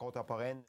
[0.00, 0.62] contemporaine.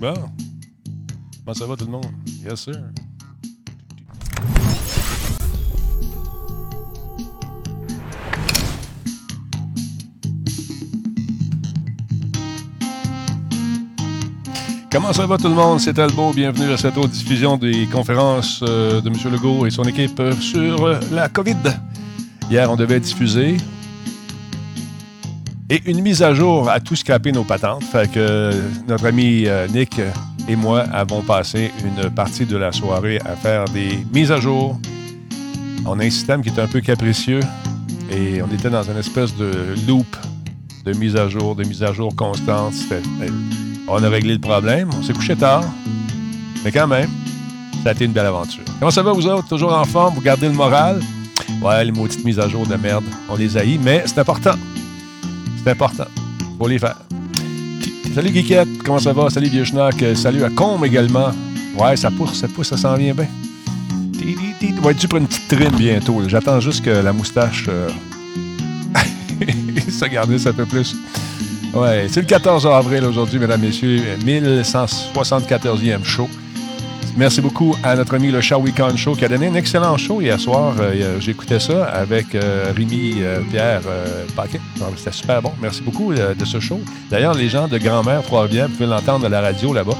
[0.00, 0.14] Bon.
[1.44, 2.06] Comment ça va tout le monde?
[2.42, 3.01] Yes, sir.
[14.92, 15.80] Comment ça va tout le monde?
[15.80, 16.34] C'est Talbot.
[16.34, 19.16] Bienvenue à cette autre diffusion des conférences euh, de M.
[19.32, 21.56] Legault et son équipe euh, sur euh, la COVID.
[22.50, 23.56] Hier, on devait diffuser
[25.70, 27.84] et une mise à jour à tout scraper nos patentes.
[27.84, 28.50] Fait que
[28.86, 29.98] notre ami Nick
[30.46, 34.78] et moi avons passé une partie de la soirée à faire des mises à jour.
[35.86, 37.40] On a un système qui est un peu capricieux
[38.10, 40.14] et on était dans une espèce de loop
[40.84, 42.74] de mise à jour, de mise à jour constante.
[42.74, 43.02] C'était
[43.92, 44.88] on a réglé le problème.
[44.98, 45.64] On s'est couché tard.
[46.64, 47.10] Mais quand même,
[47.82, 48.64] ça a été une belle aventure.
[48.78, 49.48] Comment ça va, vous autres?
[49.48, 50.14] Toujours en forme?
[50.14, 51.00] Vous gardez le moral?
[51.60, 54.54] Ouais, les maudites mises à jour de merde, on les haït, mais c'est important.
[55.62, 56.06] C'est important.
[56.58, 56.96] Faut les faire.
[58.14, 59.30] Salut Geekette, comment ça va?
[59.30, 60.04] Salut Vieux Schnock.
[60.14, 61.30] Salut à Combe également.
[61.78, 63.28] Ouais, ça pousse, ça pousse, ça s'en vient bien.
[64.78, 66.20] On va être dû pour une petite trim bientôt.
[66.28, 67.88] J'attends juste que la moustache euh...
[69.88, 70.96] ça garde un peu plus.
[71.74, 76.28] Ouais, c'est le 14 avril aujourd'hui, mesdames, messieurs, 1174e show.
[77.16, 80.20] Merci beaucoup à notre ami le Show Weekend Show qui a donné un excellent show
[80.20, 80.74] hier soir.
[80.80, 83.82] Euh, J'écoutais ça avec euh, Rémi euh, Pierre
[84.36, 84.60] Paquet.
[84.96, 85.52] C'était super bon.
[85.60, 86.80] Merci beaucoup de ce show.
[87.10, 89.96] D'ailleurs, les gens de Grand-Mère Trois-Rivières, vous pouvez l'entendre à la radio là-bas.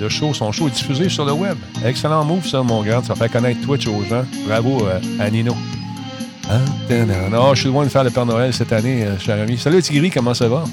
[0.00, 1.56] le show, son show est diffusé sur le web.
[1.84, 3.02] Excellent move, ça, mon grand.
[3.04, 4.24] Ça fait connaître Twitch aux gens.
[4.46, 4.86] Bravo
[5.20, 5.54] à Nino.
[7.30, 9.56] Non, je suis loin de faire le Père Noël cette année, euh, cher ami.
[9.58, 10.64] Salut Tigri, comment ça va?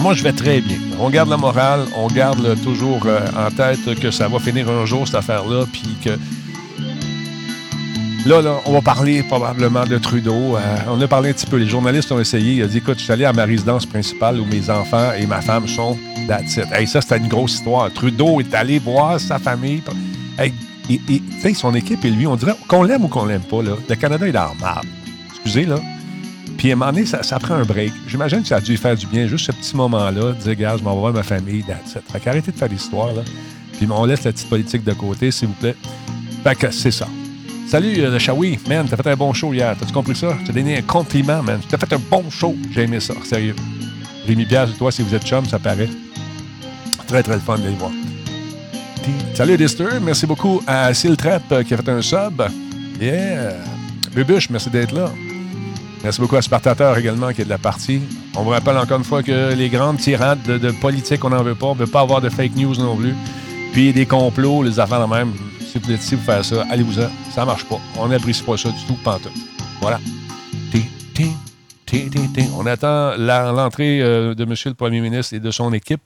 [0.00, 0.76] Moi, je vais très bien.
[0.98, 4.86] On garde la morale, on garde toujours euh, en tête que ça va finir un
[4.86, 6.10] jour, cette affaire-là, puis que
[8.26, 10.56] Là, là, on va parler probablement de Trudeau.
[10.56, 11.56] Euh, on a parlé un petit peu.
[11.56, 12.52] Les journalistes ont essayé.
[12.52, 15.24] Il a dit Écoute, je suis allé à ma résidence principale où mes enfants et
[15.24, 15.96] ma femme sont.
[16.28, 16.86] That's it.
[16.86, 17.90] Ça, c'était une grosse histoire.
[17.90, 19.82] Trudeau est allé voir sa famille.
[20.90, 23.94] Et, son équipe et lui, on dirait qu'on l'aime ou qu'on l'aime pas, là, le
[23.94, 24.86] Canada est dans marde.
[25.30, 25.78] Excusez, là.
[26.58, 27.92] Puis à un moment donné, ça, prend un break.
[28.06, 30.76] J'imagine que ça a dû faire du bien, juste ce petit moment-là, de dire, gars,
[30.76, 31.66] je m'en vais voir ma famille, it.
[32.12, 33.22] Fait de faire l'histoire, là.
[33.72, 35.76] Puis on laisse la petite politique de côté, s'il vous plaît.
[36.44, 37.08] Fait que c'est ça.
[37.66, 39.76] Salut, le euh, Man, t'as fait un bon show hier.
[39.78, 40.36] T'as-tu compris ça?
[40.44, 41.60] T'ai donné un compliment, man.
[41.68, 42.56] T'as fait un bon show.
[42.72, 43.54] J'ai aimé ça, sérieux.
[44.26, 45.88] Rémi Pierre, toi, si vous êtes chum, ça paraît.
[47.06, 47.92] Très, très le fun d'aller voir.
[49.34, 52.42] Salut Dister, merci beaucoup à Siltrap euh, qui a fait un sub.
[53.00, 53.54] Yeah!
[54.14, 55.10] Bubuche, merci d'être là.
[56.02, 58.00] Merci beaucoup à Spartateur également qui est de la partie.
[58.36, 61.54] On vous rappelle encore une fois que les grandes tirades de, politique, on n'en veut
[61.54, 61.66] pas.
[61.66, 63.14] On ne veut pas avoir de fake news non plus.
[63.72, 65.32] Puis des complots, les affaires de même.
[65.60, 67.08] Si vous êtes ici pour faire ça, allez-vous-en.
[67.34, 67.78] Ça marche pas.
[67.98, 69.32] On n'apprécie pas ça du tout, pantoute.
[69.80, 70.00] Voilà.
[72.56, 74.54] On attend l'entrée euh, de M.
[74.66, 76.02] le Premier ministre et de son équipe.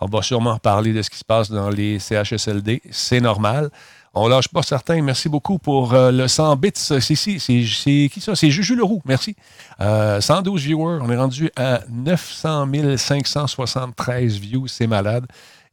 [0.00, 2.82] On va sûrement parler de ce qui se passe dans les CHSLD.
[2.90, 3.70] C'est normal.
[4.16, 5.02] On lâche pas certains.
[5.02, 6.70] Merci beaucoup pour euh, le 100 bits.
[6.74, 8.36] C'est qui ça?
[8.36, 9.02] C'est Juju Leroux.
[9.04, 9.34] Merci.
[9.78, 10.98] 112 euh, viewers.
[11.02, 14.68] On est rendu à 900 573 views.
[14.68, 15.26] C'est malade.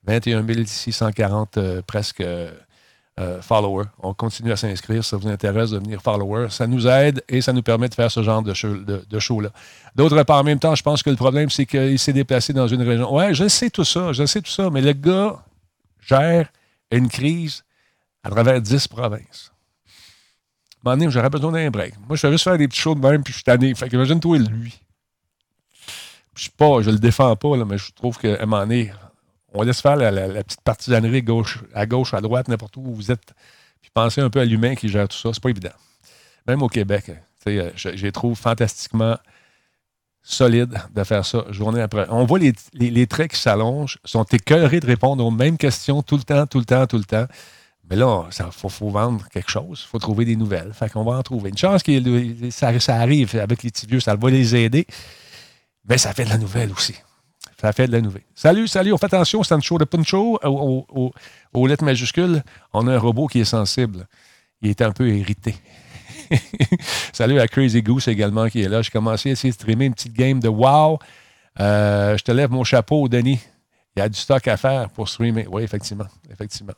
[0.07, 2.23] 21 640 euh, presque
[3.21, 3.83] euh.
[4.01, 5.03] On continue à s'inscrire.
[5.03, 7.93] Si ça vous intéresse de devenir follower, ça nous aide et ça nous permet de
[7.93, 9.49] faire ce genre de, show, là
[9.95, 12.67] D'autre part, en même temps, je pense que le problème, c'est qu'il s'est déplacé dans
[12.67, 13.13] une région.
[13.13, 15.43] Ouais, je sais tout ça, je sais tout ça, mais le gars
[16.01, 16.47] gère
[16.91, 17.63] une crise
[18.23, 19.51] à travers 10 provinces.
[20.83, 21.93] À un moment j'aurais besoin d'un break.
[22.07, 23.73] Moi, je fais juste faire des petits shows de même, puis je suis tanné.
[23.75, 24.79] Fait que imagine-toi lui.
[26.35, 28.91] Je ne pas, je le défends pas, là, mais je trouve qu'à un moment donné,
[29.53, 33.33] on laisse faire la, petite partisanerie gauche, à gauche, à droite, n'importe où vous êtes.
[33.81, 35.31] Puis pensez un peu à l'humain qui gère tout ça.
[35.33, 35.71] C'est pas évident.
[36.47, 37.11] Même au Québec,
[37.47, 39.17] euh, je, les trouve fantastiquement
[40.23, 42.05] solides de faire ça journée après.
[42.09, 46.23] On voit les, traits qui s'allongent, sont écœurés de répondre aux mêmes questions tout le
[46.23, 47.25] temps, tout le temps, tout le temps.
[47.89, 49.83] Mais là, il faut, vendre quelque chose.
[49.85, 50.71] Il faut trouver des nouvelles.
[50.73, 51.49] Fait qu'on va en trouver.
[51.49, 51.91] Une chance que
[52.51, 54.87] ça, ça, arrive avec les petits vieux, ça va les aider.
[55.89, 56.95] Mais ça fait de la nouvelle aussi.
[57.61, 58.23] Ça fait de la nouvelle.
[58.33, 62.41] Salut, salut, on fait attention, c'est un show de Puncho aux, lettres majuscules.
[62.73, 64.07] On a un robot qui est sensible.
[64.63, 65.53] Il est un peu irrité.
[67.13, 68.81] salut à Crazy Goose également qui est là.
[68.81, 70.97] J'ai commencé à essayer de streamer une petite game de WoW.
[71.59, 73.39] Euh, je te lève mon chapeau, Denis.
[73.95, 75.45] Il y a du stock à faire pour streamer.
[75.47, 76.07] Oui, effectivement.
[76.31, 76.73] Effectivement.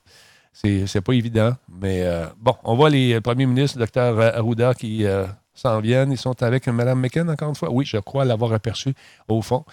[0.52, 5.06] C'est pas évident, mais euh, bon, on voit les premiers ministres, le docteur Arruda, qui
[5.06, 6.12] euh, s'en viennent.
[6.12, 7.72] Ils sont avec Mme McKen, encore une fois.
[7.72, 8.94] Oui, je crois l'avoir aperçu
[9.30, 9.64] au fond.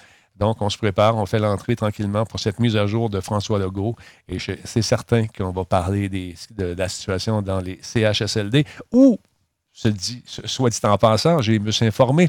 [0.41, 3.59] Donc, on se prépare, on fait l'entrée tranquillement pour cette mise à jour de François
[3.59, 3.95] Legault.
[4.29, 8.65] Et c'est certain qu'on va parler de, la situation dans les CHSLD
[9.89, 12.29] dit, soit dit en passant, j'ai me suis informé,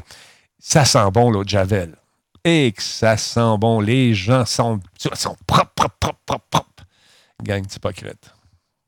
[0.58, 1.96] ça sent bon l'eau Javel.
[2.44, 3.80] Et que ça sent bon.
[3.80, 4.80] Les gens sont,
[5.14, 6.84] sont propres, propres, propres, propres.
[7.42, 8.34] Gang d'hypocrites.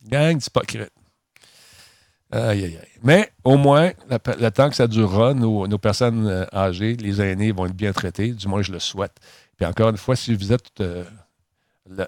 [0.09, 0.91] Gang d'hypocrites.
[2.35, 2.89] Aïe, aïe, aïe.
[3.05, 7.67] Mais au moins, le temps que ça durera, nos, personnes euh, âgées, les aînés vont
[7.67, 9.13] être bien traités, du moins je le souhaite.
[9.57, 11.05] Puis encore une fois, si vous êtes euh,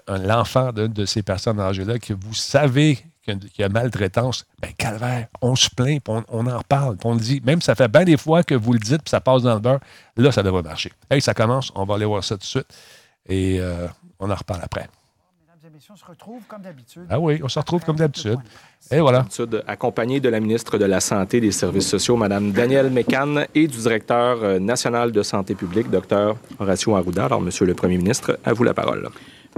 [0.07, 5.27] l'enfant d'une de ces personnes âgées-là, que vous savez qu'il y a maltraitance, ben calvaire,
[5.41, 7.41] on se plaint, on, en parle, on le dit.
[7.45, 9.59] Même ça fait bien des fois que vous le dites, puis ça passe dans le
[9.59, 9.79] beurre,
[10.17, 10.91] là, ça devrait marcher.
[11.09, 12.67] Hey, ça commence, on va aller voir ça tout de suite,
[13.27, 13.87] et euh,
[14.19, 14.89] on en reparle après
[15.91, 17.05] on se retrouve comme d'habitude.
[17.09, 18.39] Ah oui, on se retrouve comme d'habitude.
[18.89, 19.25] Et voilà.
[19.67, 23.67] Accompagné de la ministre de la Santé et des Services sociaux, Mme Danielle Mécan, et
[23.67, 26.35] du directeur euh, national de santé publique, Dr.
[26.59, 27.25] Horacio Arruda.
[27.25, 29.09] Alors, Monsieur le Premier ministre, à vous la parole.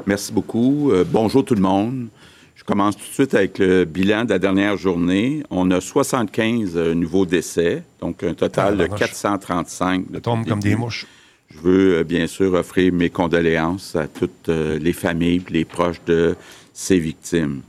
[0.06, 0.92] Merci beaucoup.
[0.92, 2.08] Euh, bonjour tout le monde.
[2.56, 5.44] Je commence tout de suite avec le bilan de la dernière journée.
[5.50, 10.12] On a 75 euh, nouveaux décès, donc un total de 435.
[10.12, 11.08] De tombe comme des mouches.
[11.52, 16.02] Je veux euh, bien sûr offrir mes condoléances à toutes euh, les familles les proches
[16.06, 16.36] de
[16.74, 17.62] ces victimes.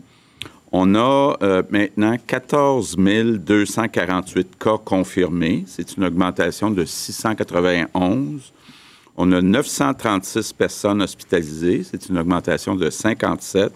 [0.71, 5.65] On a euh, maintenant 14 248 cas confirmés.
[5.67, 8.53] C'est une augmentation de 691.
[9.17, 11.83] On a 936 personnes hospitalisées.
[11.83, 13.73] C'est une augmentation de 57.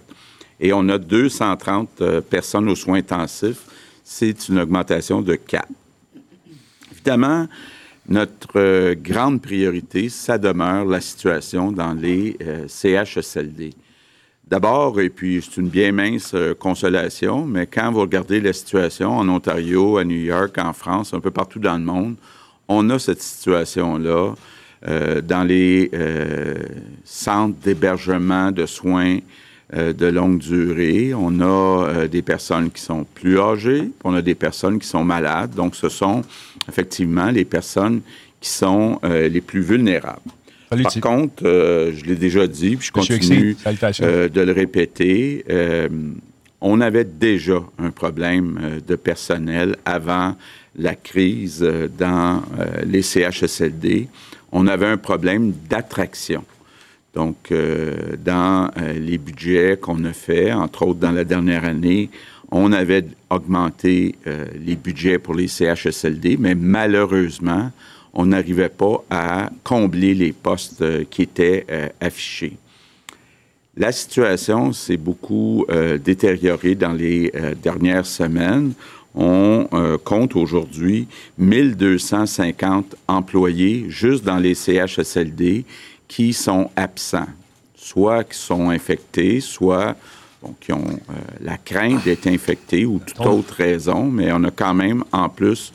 [0.61, 3.65] Et on a 230 personnes aux soins intensifs.
[4.05, 5.67] C'est une augmentation de 4.
[6.93, 7.49] Évidemment,
[8.09, 13.71] notre euh, grande priorité, ça demeure la situation dans les euh, CHSLD.
[14.47, 19.17] D'abord, et puis c'est une bien mince euh, consolation, mais quand vous regardez la situation
[19.17, 22.17] en Ontario, à New York, en France, un peu partout dans le monde,
[22.69, 24.35] on a cette situation-là
[24.87, 25.91] dans les
[27.05, 29.19] centres d'hébergement de soins
[29.75, 31.13] de longue durée.
[31.15, 35.55] On a des personnes qui sont plus âgées, on a des personnes qui sont malades.
[35.55, 36.23] Donc, ce sont
[36.69, 38.01] effectivement les personnes
[38.45, 40.21] qui sont euh, les plus vulnérables.
[40.69, 43.57] Par contre, euh, je l'ai déjà dit, puis je continue
[44.03, 45.45] euh, de le répéter,
[46.61, 50.35] on avait déjà un problème de personnel avant
[50.77, 51.67] la crise
[51.99, 52.43] dans
[52.87, 54.09] les CHSLD.
[54.51, 56.43] On avait un problème d'attraction.
[57.15, 57.53] Donc,
[58.25, 62.11] dans les budgets qu'on a faits, entre autres dans la dernière année,
[62.57, 67.73] on avait augmenté euh, les budgets pour les CHSLD, mais malheureusement,
[68.13, 72.57] on n'arrivait pas à combler les postes euh, qui étaient euh, affichés.
[73.77, 75.67] La situation s'est beaucoup
[76.05, 78.73] détériorée dans les dernières semaines.
[79.17, 79.67] On
[80.05, 81.09] compte aujourd'hui
[81.39, 85.65] 1250 employés juste dans les CHSLD
[86.09, 87.29] qui sont absents,
[87.75, 89.97] soit qui sont infectés, soit
[90.61, 94.75] qui ont euh, la crainte d'être infectés ou toute autre raison, mais on a quand
[94.75, 95.73] même en plus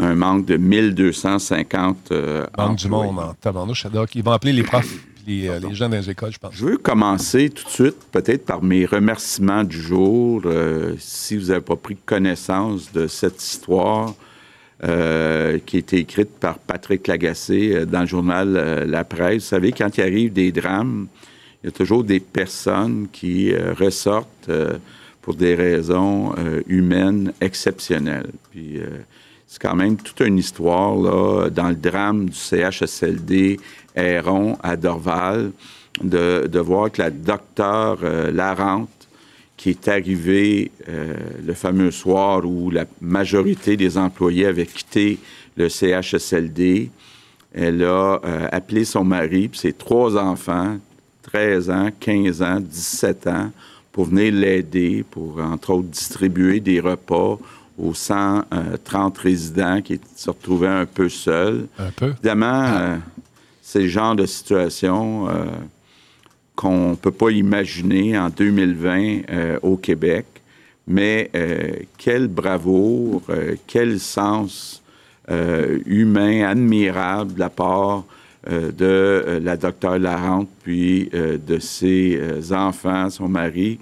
[0.00, 3.86] un manque de 1250 euh, Manque du monde en tabarnouche.
[4.14, 4.94] Ils vont appeler les profs,
[5.26, 6.54] les, euh, les, gens dans les écoles, je pense.
[6.54, 10.42] Je veux commencer tout de suite peut-être par mes remerciements du jour.
[10.44, 14.14] Euh, si vous n'avez pas pris connaissance de cette histoire
[14.82, 14.86] qui
[15.76, 20.02] a été écrite par Patrick Lagacé dans le journal La Presse, vous savez, quand il
[20.02, 21.06] arrive des drames,
[21.62, 24.78] il y a toujours des personnes qui euh, ressortent euh,
[25.20, 28.30] pour des raisons euh, humaines exceptionnelles.
[28.50, 28.80] Puis
[29.46, 33.60] c'est quand même toute une histoire là, dans le drame du CHSLD
[33.94, 35.52] Héron à Dorval,
[36.02, 37.98] de, de voir que la docteure
[38.32, 38.99] Larente,
[39.60, 45.18] qui est arrivée le fameux soir où la majorité des employés avaient quitté
[45.58, 46.90] le CHSLD,
[47.52, 48.20] elle a
[48.52, 50.78] appelé son mari et ses trois enfants,
[51.24, 53.52] 13 ans, 15 ans, 17 ans
[53.92, 57.38] pour venir l'aider, pour, entre autres, distribuer des repas
[57.78, 61.66] aux 130 résidents qui se retrouvaient un peu seuls.
[61.78, 62.10] Un peu.
[62.10, 62.96] Évidemment, euh,
[63.62, 65.44] c'est le genre de situation euh,
[66.56, 70.26] qu'on ne peut pas imaginer en 2020 euh, au Québec.
[70.86, 71.30] Mais
[71.98, 73.22] quel bravoure,
[73.68, 74.82] quel sens
[75.28, 78.04] humain admirable de la part
[78.48, 82.18] euh, de euh, la docteure Larente, puis euh, de ses
[82.52, 83.78] enfants, son mari.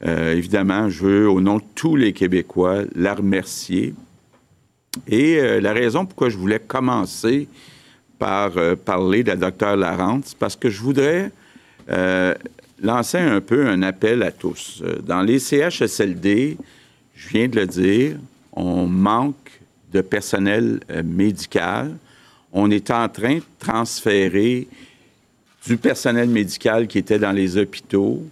[0.00, 3.94] évidemment, je veux, au nom de tous les Québécois, la remercier.
[5.08, 7.48] Et la raison pourquoi je voulais commencer
[8.18, 8.52] par
[8.84, 11.32] parler de la docteure Larente, c'est parce que je voudrais
[12.82, 14.82] lancer un peu un appel à tous.
[15.04, 16.56] Dans les CHSLD,
[17.14, 18.16] je viens de le dire,
[18.52, 19.60] on manque
[19.92, 21.96] de personnel médical
[22.58, 24.66] on est en train de transférer
[25.66, 28.22] du personnel médical qui était dans les hôpitaux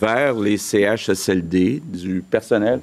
[0.00, 2.80] vers les CHSLD, du personnel,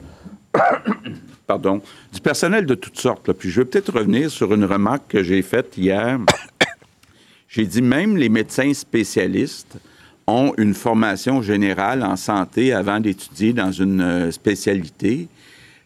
[1.48, 1.82] pardon,
[2.14, 3.34] du personnel de toutes sortes.
[3.34, 6.20] Puis je vais peut-être revenir sur une remarque que j'ai faite hier.
[7.50, 9.78] J'ai dit même les médecins spécialistes
[10.28, 15.30] ont une formation générale en santé avant d'étudier dans une euh, spécialité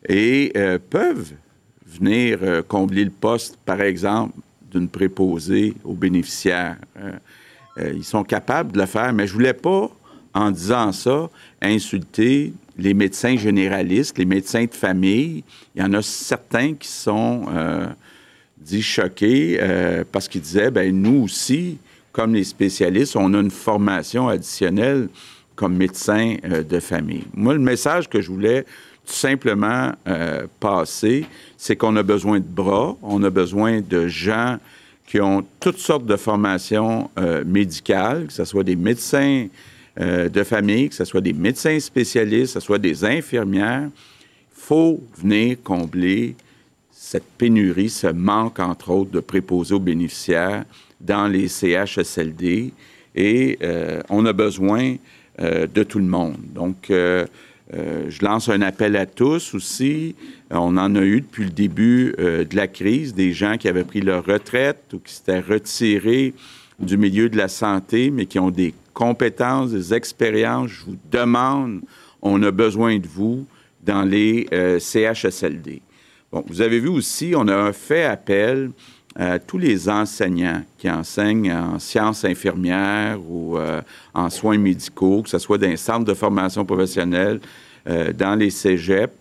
[0.09, 1.31] et euh, peuvent
[1.85, 4.33] venir euh, combler le poste, par exemple,
[4.71, 6.77] d'une préposée aux bénéficiaires.
[7.77, 9.89] ils sont capables de le faire, mais je voulais pas,
[10.33, 11.29] en disant ça,
[11.61, 15.43] insulter les médecins généralistes, les médecins de famille.
[15.75, 17.47] Il y en a certains qui sont
[18.57, 19.59] dit choqués
[20.09, 21.77] parce qu'ils disaient, ben nous aussi,
[22.11, 25.09] comme les spécialistes, on a une formation additionnelle
[25.55, 27.23] comme médecin euh, de famille.
[27.33, 28.63] Moi, le message que je voulais
[29.05, 31.25] tout simplement euh, passer,
[31.57, 34.57] c'est qu'on a besoin de bras, on a besoin de gens
[35.07, 39.47] qui ont toutes sortes de formations euh, médicales, que ce soit des médecins
[39.97, 43.89] de famille, que ce soit des médecins spécialistes, que ce soit des infirmières.
[43.91, 46.37] Il faut venir combler
[47.03, 50.65] cette pénurie, ce manque, entre autres, de préposés aux bénéficiaires
[51.01, 52.73] dans les CHSLD
[53.15, 54.97] et euh, on a besoin
[55.39, 56.37] euh, de tout le monde.
[56.53, 57.25] Donc, euh,
[57.73, 60.15] je lance un appel à tous aussi.
[60.51, 64.01] On en a eu depuis le début de la crise, des gens qui avaient pris
[64.01, 66.35] leur retraite ou qui s'étaient retirés
[66.79, 70.69] du milieu de la santé, mais qui ont des compétences, des expériences.
[70.69, 71.81] Je vous demande,
[72.21, 73.45] on a besoin de vous
[73.81, 74.47] dans les
[74.79, 75.81] CHSLD.
[76.31, 78.71] Bon, vous avez vu aussi, on a fait appel
[79.17, 83.81] à tous les enseignants qui enseignent en sciences infirmières ou euh,
[84.13, 87.41] en soins médicaux, que ce soit dans les centres de formation professionnelle,
[87.89, 89.13] euh, dans les cégeps.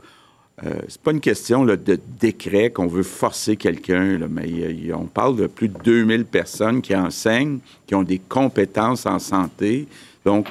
[0.64, 5.48] Euh, c'est pas une question de décret qu'on veut forcer quelqu'un, mais on parle de
[5.48, 9.88] plus de 2000 personnes qui enseignent, qui ont des compétences en santé.
[10.24, 10.46] Donc,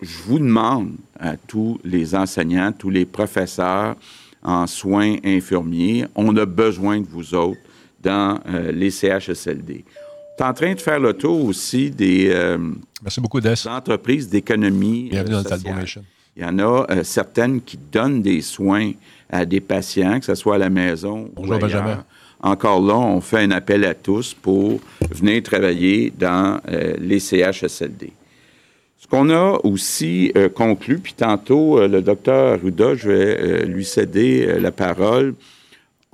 [0.00, 3.96] je vous demande à tous les enseignants, tous les professeurs
[4.48, 7.60] en soins infirmiers, on a besoin de vous autres
[8.02, 9.84] dans euh, les CHSLD.
[9.84, 12.56] Tu es en train de faire le tour aussi des, euh,
[13.02, 15.10] Merci beaucoup, entreprises d'économie.
[15.10, 16.02] Bienvenue dans le
[16.34, 18.92] Il y en a euh, certaines qui donnent des soins
[19.28, 22.04] à des patients, que ce soit à la maison Bonjour, ou Benjamin.
[22.40, 26.60] Encore là, on fait un appel à tous pour venir travailler dans
[26.98, 28.12] les CHSLD.
[29.10, 35.34] Qu'on a aussi conclu, puis tantôt, le docteur Arruda, je vais lui céder la parole.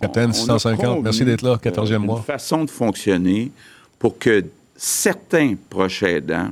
[0.01, 2.19] Capitaine 650, merci d'être là, 14e mois.
[2.19, 3.51] Une façon de fonctionner
[3.99, 4.45] pour que
[4.77, 6.51] certains proches aidants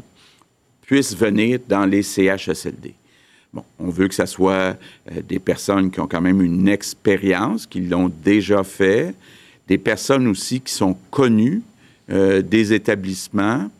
[0.82, 2.94] puissent venir dans les CHSLD.
[3.52, 4.76] Bon, on veut que ce soit
[5.10, 9.14] euh, des personnes qui ont quand même une expérience, qui l'ont déjà fait,
[9.68, 11.62] des personnes aussi qui sont connues
[12.10, 13.70] euh, des établissements.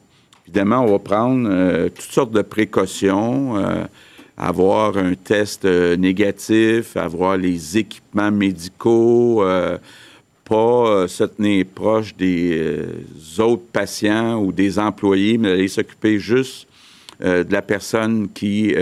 [0.55, 3.57] Évidemment, on va prendre euh, toutes sortes de précautions
[4.37, 9.79] avoir un test euh, négatif, avoir les équipements médicaux, euh,
[10.45, 12.85] pas euh, se tenir proche des
[13.39, 16.69] autres patients ou des employés, mais aller s'occuper juste
[17.21, 18.75] de la personne qui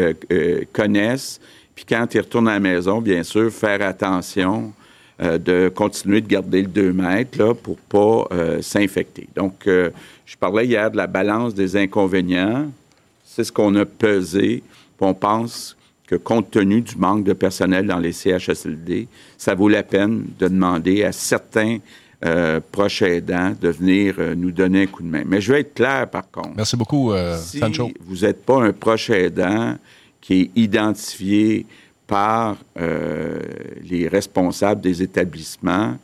[0.73, 1.39] connaissent.
[1.75, 4.73] Puis quand ils retournent à la maison, bien sûr, faire attention
[5.19, 8.29] de continuer de garder le 2 mètres là, pour pas
[8.63, 9.29] s'infecter.
[9.37, 9.69] Donc,
[10.31, 12.71] je parlais hier de la balance des inconvénients.
[13.25, 14.63] C'est ce qu'on a pesé
[15.01, 19.09] on pense que compte tenu du manque de personnel dans les CHSLD,
[19.39, 21.79] ça vaut la peine de demander à certains
[22.25, 25.23] euh, proches aidants de venir euh, nous donner un coup de main.
[25.25, 26.51] Mais je vais être clair, par contre.
[26.57, 27.61] Merci beaucoup, euh, si
[28.01, 29.77] vous n'êtes pas un proche aidant
[30.21, 31.65] qui est identifié
[32.07, 35.97] par les responsables des établissements,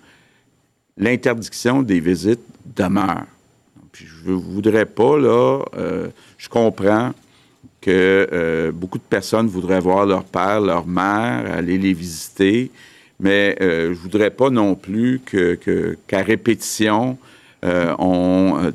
[0.96, 2.40] l'interdiction des visites
[2.76, 3.26] demeure.
[4.04, 5.62] Je ne voudrais pas, là,
[6.38, 7.12] je comprends
[7.86, 12.72] que euh, beaucoup de personnes voudraient voir leur père, leur mère, aller les visiter,
[13.20, 17.16] mais euh, je voudrais pas non plus qu'à répétition,
[17.64, 18.72] euh, on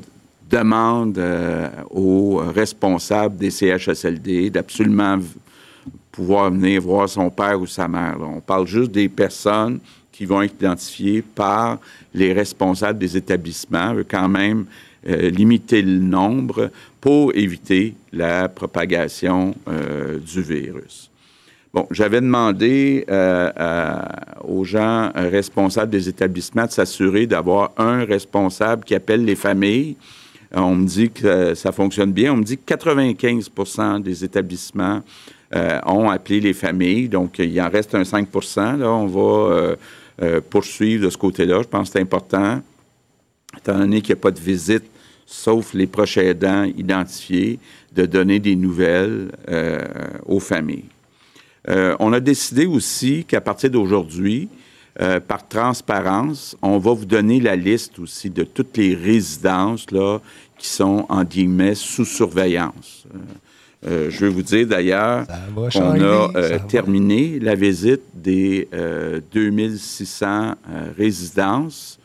[0.50, 1.22] demande
[1.90, 5.18] aux responsables des CHSLD d'absolument
[6.10, 8.16] pouvoir venir voir son père ou sa mère.
[8.20, 9.78] On parle juste des personnes
[10.10, 11.78] qui vont être identifiées par
[12.14, 14.64] les responsables des établissements, quand même
[15.04, 16.70] limiter le nombre
[17.02, 21.10] pour éviter la propagation euh, du virus.
[21.74, 23.50] Bon, j'avais demandé euh,
[24.44, 29.96] aux gens responsables des établissements de s'assurer d'avoir un responsable qui appelle les familles.
[30.54, 32.34] On me dit que ça fonctionne bien.
[32.34, 35.02] On me dit que 95% des établissements
[35.56, 37.08] euh, ont appelé les familles.
[37.08, 39.76] Donc, il en reste un 5 Là, on va
[40.50, 41.62] poursuivre de ce côté-là.
[41.62, 42.60] Je pense que c'est important.
[43.56, 44.84] Étant donné qu'il n'y a pas de visite
[45.26, 47.58] sauf les proches aidants identifiés,
[47.94, 49.78] de donner des nouvelles euh,
[50.26, 50.84] aux familles.
[51.68, 54.48] Euh, on a décidé aussi qu'à partir d'aujourd'hui,
[55.00, 60.18] euh, par transparence, on va vous donner la liste aussi de toutes les résidences là,
[60.58, 63.06] qui sont, en guillemets, sous surveillance.
[63.86, 65.26] Euh, je veux vous dire d'ailleurs
[65.72, 68.68] qu'on a terminé la visite des
[69.32, 70.54] 2600
[70.96, 71.98] résidences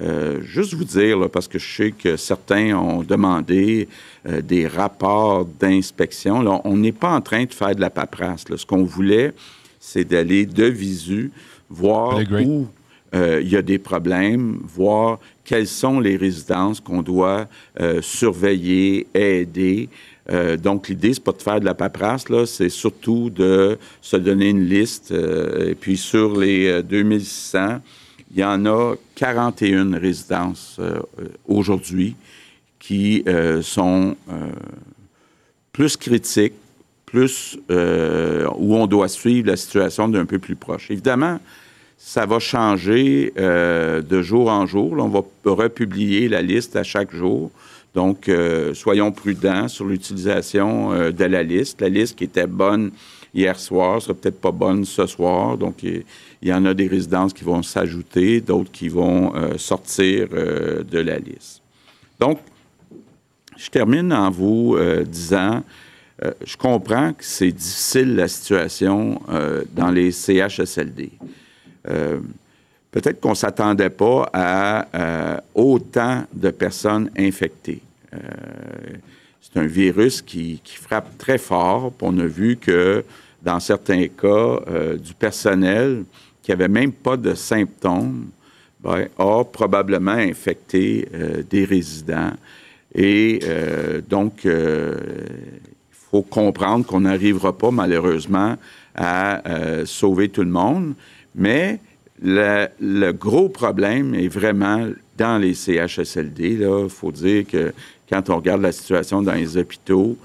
[0.00, 3.88] euh, juste vous dire, parce que je sais que certains ont demandé
[4.26, 6.44] euh, des rapports d'inspection.
[6.64, 8.44] On n'est pas en train de faire de la paperasse.
[8.56, 9.32] Ce qu'on voulait,
[9.78, 11.30] c'est d'aller de visu,
[11.70, 12.66] voir où
[13.14, 17.46] euh, il y a des problèmes, voir quelles sont les résidences qu'on doit
[18.00, 19.90] surveiller, aider.
[20.62, 24.48] donc, l'idée, c'est pas de faire de la paperasse, là, c'est surtout de se donner
[24.48, 25.12] une liste.
[25.12, 27.80] et puis, sur les 2600,
[28.34, 30.98] il y en a 41 résidences euh,
[31.46, 32.16] aujourd'hui
[32.80, 34.50] qui euh, sont euh,
[35.72, 36.54] plus critiques,
[37.06, 40.90] plus où on doit suivre la situation d'un peu plus proche.
[40.90, 41.38] Évidemment,
[41.96, 44.94] ça va changer de jour en jour.
[44.98, 47.52] on va republier la liste à chaque jour.
[47.94, 48.28] Donc,
[48.72, 51.80] soyons prudents sur l'utilisation de la liste.
[51.80, 52.90] La liste qui était bonne
[53.34, 55.58] hier soir sera peut-être pas bonne ce soir.
[55.58, 56.04] Donc, il
[56.42, 60.98] y en a des résidences qui vont s'ajouter, d'autres qui vont euh, sortir euh, de
[61.00, 61.60] la liste.
[62.20, 62.38] Donc,
[63.56, 65.62] je termine en vous euh, disant,
[66.46, 69.20] je comprends que c'est difficile la situation
[69.74, 71.10] dans les CHSLD.
[71.82, 77.82] Peut-être qu'on ne s'attendait pas à autant de personnes infectées.
[79.42, 81.92] c'est un virus qui, qui, frappe très fort.
[82.00, 83.04] On a vu que
[83.44, 84.60] dans certains cas,
[84.96, 86.04] du personnel
[86.42, 88.26] qui n'avait même pas de symptômes
[88.84, 92.32] ben, a probablement infecté euh, des résidents.
[92.94, 94.94] Et euh, donc, euh,
[95.90, 98.56] il faut comprendre qu'on n'arrivera pas malheureusement
[98.94, 99.42] à
[99.86, 100.94] sauver tout le monde,
[101.34, 101.80] mais
[102.22, 104.86] le, le, gros problème est vraiment
[105.18, 106.58] dans les CHSLD.
[106.60, 107.72] Il faut dire que
[108.08, 110.16] quand on regarde la situation dans les hôpitaux,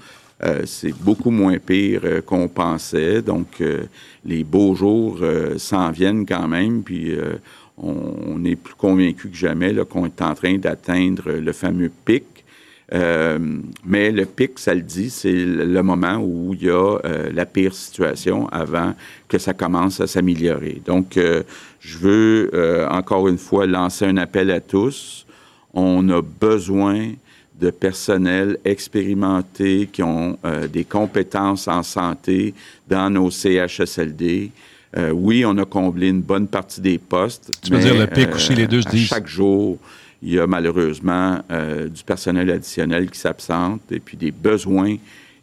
[0.42, 3.20] euh, c'est beaucoup moins pire euh, qu'on pensait.
[3.20, 3.82] Donc, euh,
[4.24, 5.20] les beaux jours
[5.56, 6.82] s'en viennent quand même.
[6.82, 7.12] Puis,
[7.78, 12.24] on, est plus convaincu que jamais qu'on est en train d'atteindre le fameux pic.
[12.92, 16.98] mais le pic, ça le dit, c'est le moment où il y a
[17.32, 18.94] la pire situation avant
[19.28, 20.82] que ça commence à s'améliorer.
[20.84, 21.18] Donc,
[21.80, 22.50] je veux
[22.90, 25.26] encore une fois lancer un appel à tous.
[25.72, 27.12] On a besoin
[27.60, 32.54] de personnel expérimenté qui ont euh, des compétences en santé
[32.88, 34.50] dans nos CHSLD.
[34.96, 37.50] Euh, oui, on a comblé une bonne partie des postes.
[37.62, 39.08] Tu veux dire le pic les deux disent.
[39.08, 39.78] Chaque jour,
[40.22, 44.96] il y a malheureusement euh, du personnel additionnel qui s'absente et puis des besoins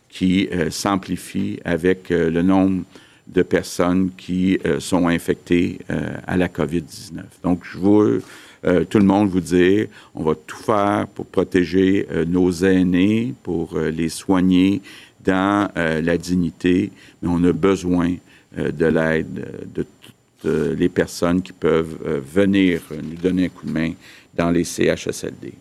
[0.10, 2.84] qui s'amplifient avec le nombre
[3.28, 5.80] de personnes qui sont infectées
[6.26, 7.22] à la COVID-19.
[7.44, 8.22] Donc, je veux
[8.66, 13.34] euh, tout le monde vous dire, on va tout faire pour protéger euh, nos aînés,
[13.44, 14.82] pour euh, les soigner
[15.24, 16.90] dans la dignité,
[17.22, 18.16] mais on a besoin
[18.56, 21.98] de l'aide de toutes les personnes qui peuvent
[22.34, 23.92] venir nous donner un coup de main
[24.34, 25.52] dans les CHSLD.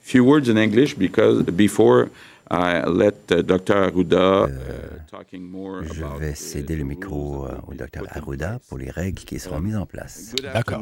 [0.00, 2.06] Few words in English because before
[2.50, 3.76] I let uh, Dr.
[3.76, 4.48] Arruda
[5.82, 9.76] je vais céder le micro euh, au docteur Arruda pour les règles qui seront mises
[9.76, 10.34] en place.
[10.42, 10.80] D'accord.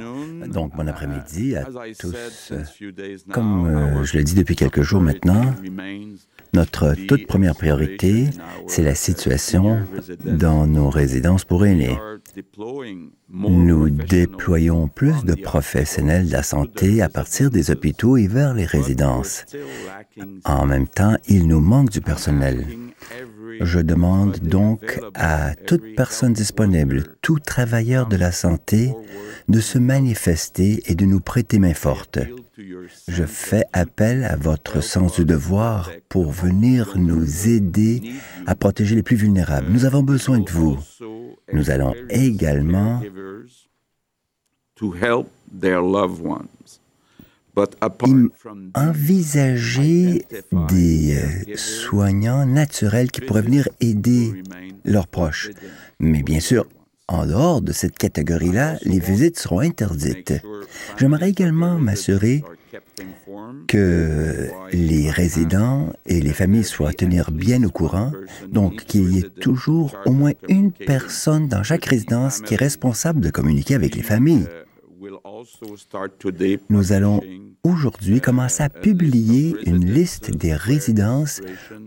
[0.48, 1.64] Donc, bon après-midi à
[1.98, 2.52] tous.
[3.32, 5.54] Comme euh, je l'ai dit depuis quelques jours maintenant,
[6.52, 8.28] notre toute première priorité,
[8.66, 9.80] c'est la situation
[10.24, 11.98] dans nos résidences pour aînés.
[13.30, 18.64] Nous déployons plus de professionnels de la santé à partir des hôpitaux et vers les
[18.64, 19.44] résidences.
[20.44, 22.66] En même temps, il nous manque du personnel.
[23.60, 28.94] Je demande donc à toute personne disponible, tout travailleur de la santé,
[29.48, 32.18] de se manifester et de nous prêter main forte.
[33.08, 38.02] Je fais appel à votre sens du devoir pour venir nous aider
[38.46, 39.68] à protéger les plus vulnérables.
[39.70, 40.78] Nous avons besoin de vous.
[41.52, 43.02] Nous allons également
[48.74, 50.24] envisager
[50.68, 54.42] des euh, soignants naturels qui pourraient venir aider
[54.84, 55.50] leurs proches.
[55.98, 56.66] Mais bien sûr,
[57.08, 60.34] en dehors de cette catégorie-là, les visites seront interdites.
[60.98, 62.44] J'aimerais également m'assurer
[63.66, 68.12] que les résidents et les familles soient tenir bien au courant,
[68.50, 73.20] donc qu'il y ait toujours au moins une personne dans chaque résidence qui est responsable
[73.20, 74.46] de communiquer avec les familles.
[76.68, 77.20] Nous allons
[77.62, 81.40] aujourd'hui commencer à publier une liste des résidences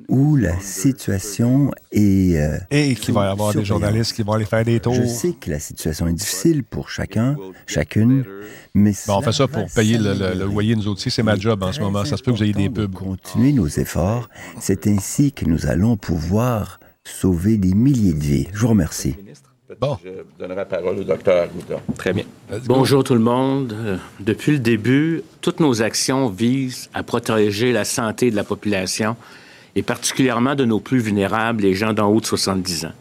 [0.08, 2.38] où la situation est...
[2.38, 4.94] Euh, Et qu'il va y avoir des journalistes qui vont aller faire des tours.
[4.94, 7.36] Je sais que la situation est difficile pour chacun,
[7.68, 8.26] chacune,
[8.74, 8.94] mais...
[9.08, 11.12] Bon, on fait ça pour payer le, loyer, nous aussi.
[11.12, 12.06] C'est ma job en ce moment.
[12.06, 12.94] Ça se peut que vous ayez des pubs.
[12.94, 14.30] Continuer nos efforts.
[14.60, 18.48] C'est ainsi que nous allons pouvoir sauver des milliers de vies.
[18.54, 19.16] Je vous remercie.
[19.80, 19.98] Bon.
[20.04, 21.82] Je donnerai la parole au docteur Arruda.
[21.98, 22.26] Très bien.
[22.66, 23.74] Bonjour tout le monde.
[23.74, 29.16] Euh, depuis le début, toutes nos actions visent à protéger la santé de la population
[29.76, 32.92] et particulièrement de nos plus vulnérables, les gens d'en haut de 70 ans.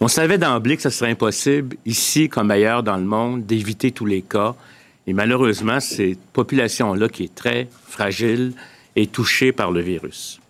[0.00, 4.06] On savait d'emblée que ce serait impossible, ici comme ailleurs dans le monde, d'éviter tous
[4.06, 4.54] les cas.
[5.06, 8.52] Et malheureusement, cette population-là, qui est très fragile,
[8.96, 10.40] est touchée par le virus.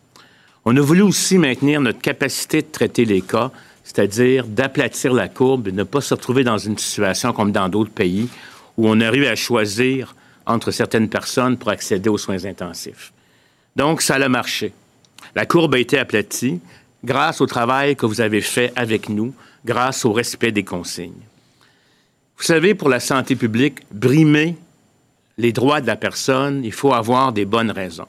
[0.66, 3.50] On a voulu aussi maintenir notre capacité de traiter les cas
[3.84, 7.90] c'est-à-dire d'aplatir la courbe et ne pas se retrouver dans une situation comme dans d'autres
[7.92, 8.28] pays
[8.76, 10.16] où on arrive à choisir
[10.46, 13.12] entre certaines personnes pour accéder aux soins intensifs.
[13.76, 14.72] Donc, ça a marché.
[15.34, 16.60] La courbe a été aplatie
[17.04, 21.12] grâce au travail que vous avez fait avec nous, grâce au respect des consignes.
[22.36, 24.56] Vous savez, pour la santé publique, brimer
[25.38, 28.08] les droits de la personne, il faut avoir des bonnes raisons.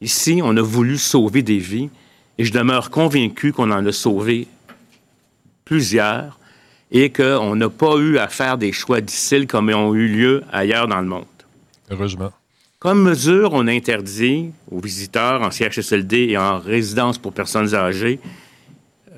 [0.00, 1.90] Ici, on a voulu sauver des vies
[2.38, 4.46] et je demeure convaincu qu'on en a sauvé
[5.66, 6.38] plusieurs,
[6.90, 10.42] et qu'on n'a pas eu à faire des choix difficiles comme ils ont eu lieu
[10.50, 11.26] ailleurs dans le monde.
[11.90, 12.32] Heureusement.
[12.78, 18.20] Comme mesure, on interdit aux visiteurs en CHSLD et en résidence pour personnes âgées,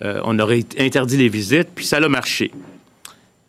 [0.02, 2.50] euh, on aurait interdit les visites, puis ça a marché.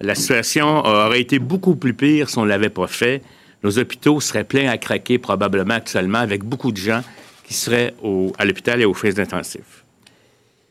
[0.01, 3.21] La situation aurait été beaucoup plus pire si on ne l'avait pas fait.
[3.63, 7.01] Nos hôpitaux seraient pleins à craquer probablement actuellement avec beaucoup de gens
[7.43, 7.93] qui seraient
[8.37, 9.83] à l'hôpital et aux frais intensifs.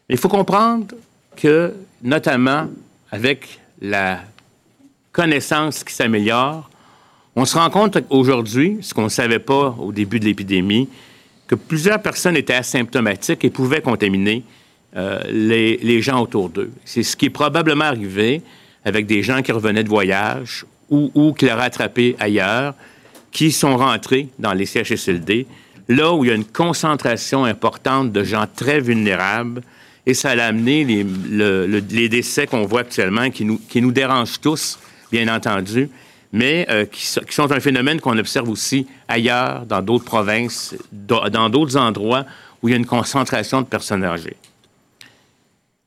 [0.09, 0.87] Il faut comprendre
[1.37, 2.69] que, notamment
[3.11, 4.21] avec la
[5.13, 6.69] connaissance qui s'améliore,
[7.37, 10.89] on se rend compte aujourd'hui, ce qu'on ne savait pas au début de l'épidémie,
[11.47, 14.43] que plusieurs personnes étaient asymptomatiques et pouvaient contaminer
[14.97, 16.71] euh, les, gens autour d'eux.
[16.85, 18.43] C'est ce qui est probablement arrivé
[18.85, 22.75] avec des gens qui revenaient de voyage ou, qui l'auraient attrapé ailleurs,
[23.31, 25.47] qui sont rentrés dans les CHSLD,
[25.89, 29.63] là où il y a une concentration importante de gens très vulnérables,
[30.09, 34.79] et ça a amené les, décès qu'on voit actuellement, qui nous, qui nous dérangent tous,
[35.13, 35.91] bien entendu,
[36.33, 41.77] mais euh, qui, sont un phénomène qu'on observe aussi ailleurs, dans d'autres provinces, dans d'autres
[41.77, 42.25] endroits
[42.63, 44.37] où il y a une concentration de personnes âgées.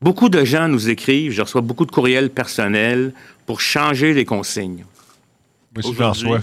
[0.00, 3.12] Beaucoup de gens nous écrivent, je reçois beaucoup de courriels personnels
[3.44, 4.84] pour changer les consignes.
[5.76, 6.40] Monsieur François.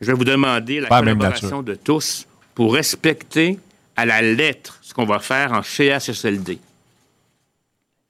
[0.00, 3.58] Je vais vous demander la collaboration de tous pour respecter
[3.96, 6.60] à la lettre ce qu'on va faire en CHSLD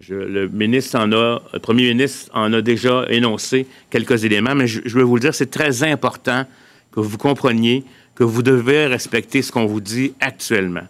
[0.08, 4.80] le ministre en a, le premier ministre en a déjà énoncé quelques éléments, mais je,
[4.84, 6.44] je veux vous le dire, c'est très important
[6.90, 7.84] que vous compreniez
[8.14, 10.86] que vous devez respecter ce qu'on vous dit actuellement.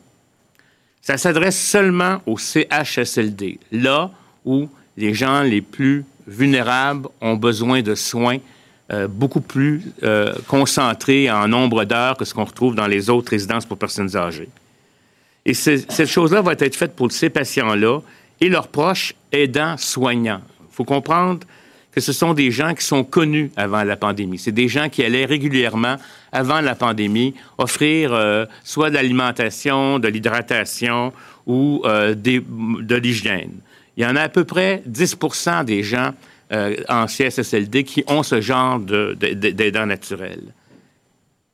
[1.00, 4.10] Ça s'adresse seulement au CHSLD, là
[4.44, 8.38] où les gens les plus vulnérables ont besoin de soins
[8.92, 13.30] euh, beaucoup plus euh, concentrés en nombre d'heures que ce qu'on retrouve dans les autres
[13.30, 14.48] résidences pour personnes âgées.
[15.44, 18.00] Et cette chose-là va être faite pour ces patients-là
[18.42, 20.40] et leurs proches aidants soignants.
[20.62, 21.46] Il faut comprendre
[21.92, 24.36] que ce sont des gens qui sont connus avant la pandémie.
[24.36, 25.94] C'est des gens qui allaient régulièrement,
[26.32, 31.12] avant la pandémie, offrir euh, soit de l'alimentation, de l'hydratation
[31.46, 33.52] ou euh, de l'hygiène.
[33.96, 36.10] Il y en a à peu près 10% des gens
[36.52, 40.52] euh, en CSSLD qui ont ce genre d'aidants naturels.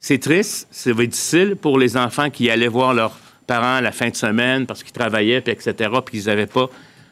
[0.00, 4.14] C'est triste, c'est difficile pour les enfants qui allaient voir leurs parents la fin de
[4.14, 6.70] semaine parce qu'ils travaillaient, puis etc., puis qu'ils n'avaient pas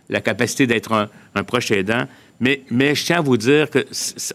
[0.08, 0.92] la capacité d'être
[1.34, 2.06] un, proche aidant.
[2.38, 3.80] Mais, je tiens à vous dire qu'on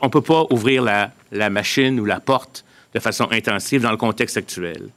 [0.08, 4.36] ne peut pas ouvrir la, machine ou la porte de façon intensive dans le contexte
[4.36, 4.90] actuel.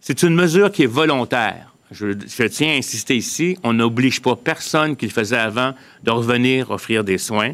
[0.00, 1.72] C'est une mesure qui est volontaire.
[1.90, 2.12] Je,
[2.46, 7.02] tiens à insister ici, on n'oblige pas personne qui le faisait avant de revenir offrir
[7.02, 7.52] des soins.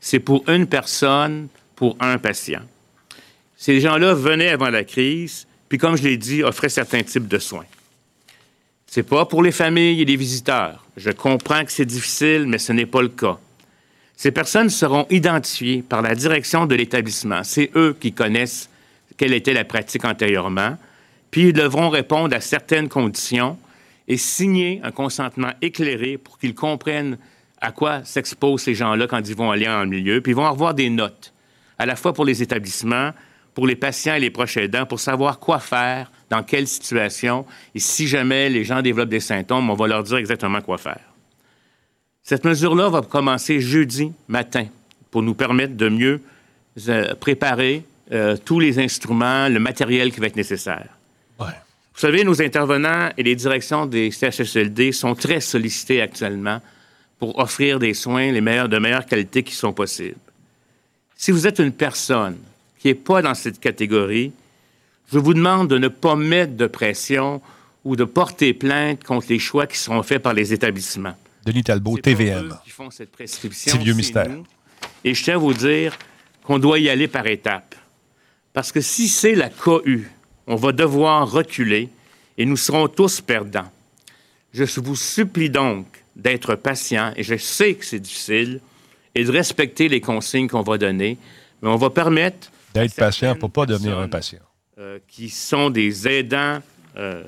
[0.00, 2.62] C'est pour une personne, pour un patient.
[3.56, 7.38] Ces gens-là venaient avant la crise, puis comme je l'ai dit, offraient certains types de
[7.38, 7.66] soins.
[8.94, 10.84] C'est pas pour les familles et les visiteurs.
[10.98, 13.38] Je comprends que c'est difficile, mais ce n'est pas le cas.
[14.18, 17.42] Ces personnes seront identifiées par la direction de l'établissement.
[17.42, 18.68] C'est eux qui connaissent
[19.16, 20.76] quelle était la pratique antérieurement,
[21.30, 23.56] puis ils devront répondre à certaines conditions
[24.08, 27.16] et signer un consentement éclairé pour qu'ils comprennent
[27.62, 30.74] à quoi s'exposent ces gens-là quand ils vont aller en milieu, puis ils vont avoir
[30.74, 31.32] des notes,
[31.78, 33.12] à la fois pour les établissements,
[33.54, 37.78] pour les patients et les proches aidants, pour savoir quoi faire dans quelle situation, et
[37.78, 41.00] si jamais les gens développent des symptômes, on va leur dire exactement quoi faire.
[42.22, 44.66] Cette mesure-là va commencer jeudi matin
[45.10, 46.22] pour nous permettre de mieux
[46.88, 50.88] euh, préparer euh, tous les instruments, le matériel qui va être nécessaire.
[51.38, 56.60] Vous savez, nos intervenants et les directions des CHSLD sont très sollicités actuellement
[57.18, 60.16] pour offrir des soins les meilleurs, de meilleure qualité qui sont possibles.
[61.14, 62.38] Si vous êtes une personne
[62.82, 64.32] qui n'est pas dans cette catégorie,
[65.12, 67.40] je vous demande de ne pas mettre de pression
[67.84, 71.14] ou de porter plainte contre les choix qui seront faits par les établissements.
[71.46, 72.58] Denis Talbot, TVM.
[72.64, 73.70] Qui font cette prescription.
[73.70, 74.36] C'est vieux mystère.
[75.04, 75.96] Et je tiens à vous dire
[76.42, 77.76] qu'on doit y aller par étapes.
[78.52, 80.00] Parce que si c'est la COU,
[80.48, 81.88] on va devoir reculer
[82.36, 83.70] et nous serons tous perdants.
[84.52, 88.60] Je vous supplie donc d'être patient, et je sais que c'est difficile,
[89.14, 91.16] et de respecter les consignes qu'on va donner,
[91.62, 92.50] mais on va permettre...
[92.74, 94.40] D'être patient pour ne pas devenir un patient.
[94.78, 96.60] Euh, qui sont des aidants
[96.96, 97.22] euh,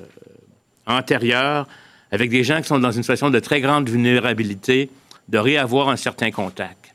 [0.86, 1.68] antérieurs,
[2.10, 4.90] avec des gens qui sont dans une situation de très grande vulnérabilité,
[5.28, 6.94] de réavoir un certain contact.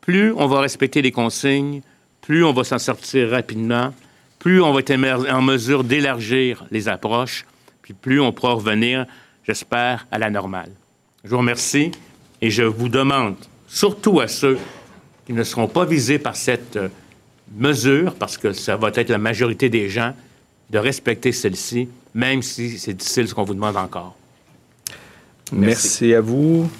[0.00, 1.82] Plus on va respecter les consignes,
[2.20, 3.92] plus on va s'en sortir rapidement,
[4.38, 7.44] plus on va être en mesure d'élargir les approches,
[7.82, 9.06] puis plus on pourra revenir,
[9.46, 10.70] j'espère, à la normale.
[11.24, 11.92] Je vous remercie
[12.40, 13.36] et je vous demande,
[13.68, 14.58] surtout à ceux
[15.26, 16.88] qui ne seront pas visés par cette euh,
[17.56, 20.14] mesure, parce que ça va être la majorité des gens,
[20.70, 24.16] de respecter celle-ci, même si c'est difficile ce qu'on vous demande encore.
[25.52, 26.14] Merci.
[26.14, 26.70] à vous.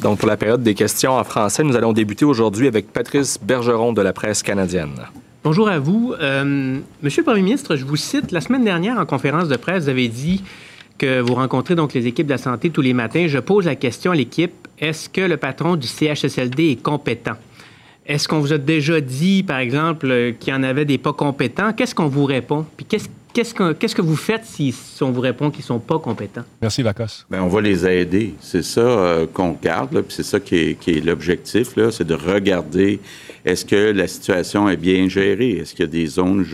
[0.00, 3.92] Donc, pour la période des questions en français, nous allons débuter aujourd'hui avec Patrice Bergeron
[3.92, 4.94] de la presse canadienne.
[5.42, 6.14] Bonjour à vous.
[6.20, 9.84] Euh, Monsieur le Premier ministre, je vous cite, la semaine dernière en conférence de presse,
[9.84, 10.44] vous avez dit
[10.98, 13.26] que vous rencontrez donc les équipes de la santé tous les matins.
[13.28, 17.36] Je pose la question à l'équipe, est-ce que le patron du CHSLD est compétent?
[18.08, 21.72] Est-ce qu'on vous a déjà dit, par exemple, qu'il y en avait des pas compétents?
[21.74, 22.64] Qu'est-ce qu'on vous répond?
[22.76, 25.78] Puis qu'est-ce Qu'est-ce que, qu'est-ce que vous faites si, on vous répond qu'ils ne sont
[25.78, 26.44] pas compétents?
[26.60, 27.24] Merci, Vacos.
[27.30, 28.34] Bien, on va les aider.
[28.40, 33.00] C'est ça euh, qu'on regarde, puis c'est ça qui est, l'objectif, là, c'est de regarder
[33.44, 35.50] est-ce que la situation est bien gérée?
[35.50, 36.44] Est-ce qu'il y a des zones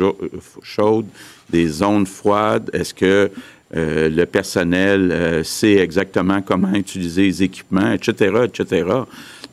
[0.63, 1.07] chaudes,
[1.49, 2.69] des zones froides?
[2.73, 3.31] Est-ce que
[3.77, 8.85] euh, le personnel euh, sait exactement comment utiliser les équipements, etc., etc.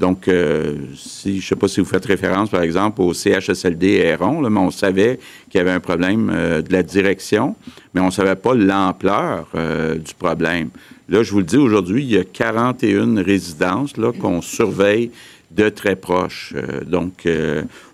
[0.01, 3.87] Donc, euh, si, je ne sais pas si vous faites référence, par exemple, au CHSLD
[3.87, 7.55] Héron, mais on savait qu'il y avait un problème euh, de la direction,
[7.93, 10.71] mais on ne savait pas l'ampleur euh, du problème.
[11.07, 15.11] Là, je vous le dis, aujourd'hui, il y a 41 résidences qu'on surveille
[15.51, 16.55] de très proche,
[16.87, 17.27] donc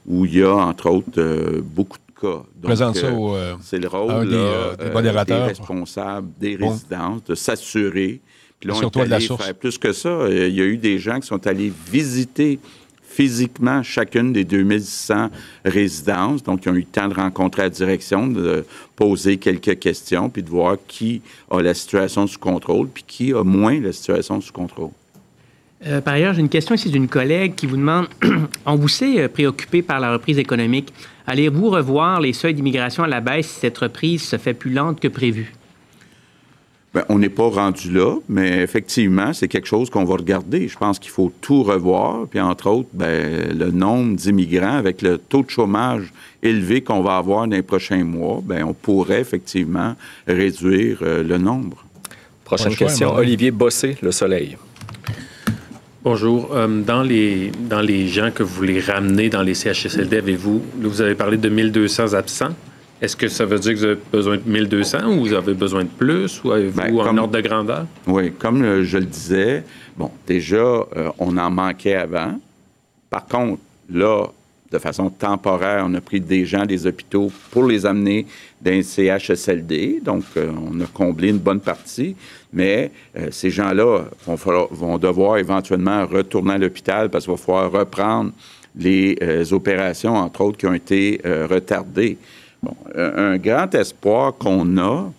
[0.06, 2.44] où il y a, entre autres, beaucoup de cas.
[2.62, 3.10] Présente ça
[3.62, 8.22] C'est le rôle des, responsables des résidences de s'assurer
[8.60, 10.10] puis là, on est allé faire plus que ça.
[10.10, 12.60] Euh, il y a eu des gens qui sont allés visiter
[13.04, 15.30] physiquement chacune des 2600
[15.66, 16.44] résidences.
[16.44, 18.66] Donc, ils ont eu le temps de rencontrer la direction, de
[18.96, 23.44] poser quelques questions, puis de voir qui a la situation sous contrôle, puis qui a
[23.44, 24.92] moins la situation sous contrôle.
[25.86, 28.08] Euh, par ailleurs, j'ai une question ici d'une collègue qui vous demande,
[28.66, 30.92] on vous sait euh, préoccupé par la reprise économique.
[31.28, 35.00] Allez-vous revoir les seuils d'immigration à la baisse si cette reprise se fait plus lente
[35.00, 35.54] que prévu?
[36.98, 40.68] Bien, on n'est pas rendu là, mais effectivement, c'est quelque chose qu'on va regarder.
[40.68, 42.26] Je pense qu'il faut tout revoir.
[42.28, 43.22] Puis, entre autres, bien,
[43.56, 48.04] le nombre d'immigrants avec le taux de chômage élevé qu'on va avoir dans les prochains
[48.04, 49.96] mois, bien, on pourrait effectivement
[50.28, 51.86] réduire euh, le nombre.
[52.44, 54.58] Prochaine question, Olivier Bossé, Le Soleil.
[56.04, 56.50] Bonjour.
[56.56, 61.02] Euh, dans, les, dans les gens que vous voulez ramener dans les CHSLD, avez-vous, vous
[61.02, 62.56] avez parlé de 1200 absents.
[63.00, 65.84] Est-ce que ça veut dire que vous avez besoin de 1200 ou vous avez besoin
[65.84, 67.86] de plus ou avez-vous ben, un ordre de grandeur?
[68.08, 69.64] Oui, comme euh, je le disais,
[69.96, 72.40] bon, déjà, euh, on en manquait avant.
[73.12, 74.26] Par contre, là,
[74.72, 78.26] de façon temporaire, on a pris des gens des hôpitaux pour les amener
[78.60, 80.02] d'un CHSLD.
[80.04, 82.16] Donc, euh, on a comblé une bonne partie.
[82.52, 82.92] Mais
[83.30, 88.32] ces gens-là vont, vont, devoir éventuellement retourner à l'hôpital parce qu'il va falloir reprendre
[88.76, 89.18] les
[89.52, 92.18] opérations, entre autres, qui ont été retardées.
[92.64, 95.12] Bon, un grand espoir qu'on a,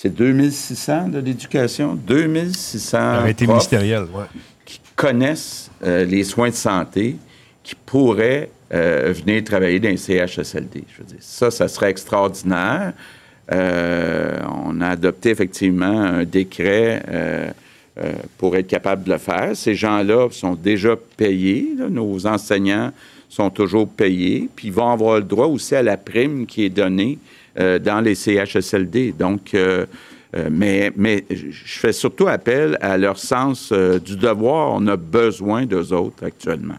[0.00, 4.26] c'est 2600 de l'éducation, 2600 Arrêté ministériel, ouais.
[4.64, 7.16] qui connaissent euh, les soins de santé,
[7.64, 10.84] qui pourraient euh, venir travailler dans les CHSLD.
[10.88, 12.92] Je veux dire, ça, ça serait extraordinaire.
[13.50, 17.02] Euh, on a adopté effectivement un décret
[18.36, 19.56] pour être capable de le faire.
[19.56, 21.74] Ces gens-là sont déjà payés.
[21.90, 22.92] nos enseignants
[23.28, 26.70] sont toujours payés, puis ils vont avoir le droit aussi à la prime qui est
[26.70, 27.18] donnée
[27.58, 29.14] euh, dans les CHSLD.
[29.18, 29.84] Donc, euh,
[30.36, 34.72] euh, mais, mais je fais surtout appel à leur sens du devoir.
[34.74, 36.76] On a besoin d'eux autres actuellement.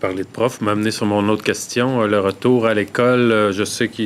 [0.00, 2.06] parler de profs m'amener sur mon autre question.
[2.06, 4.02] le retour à l'école, je sais que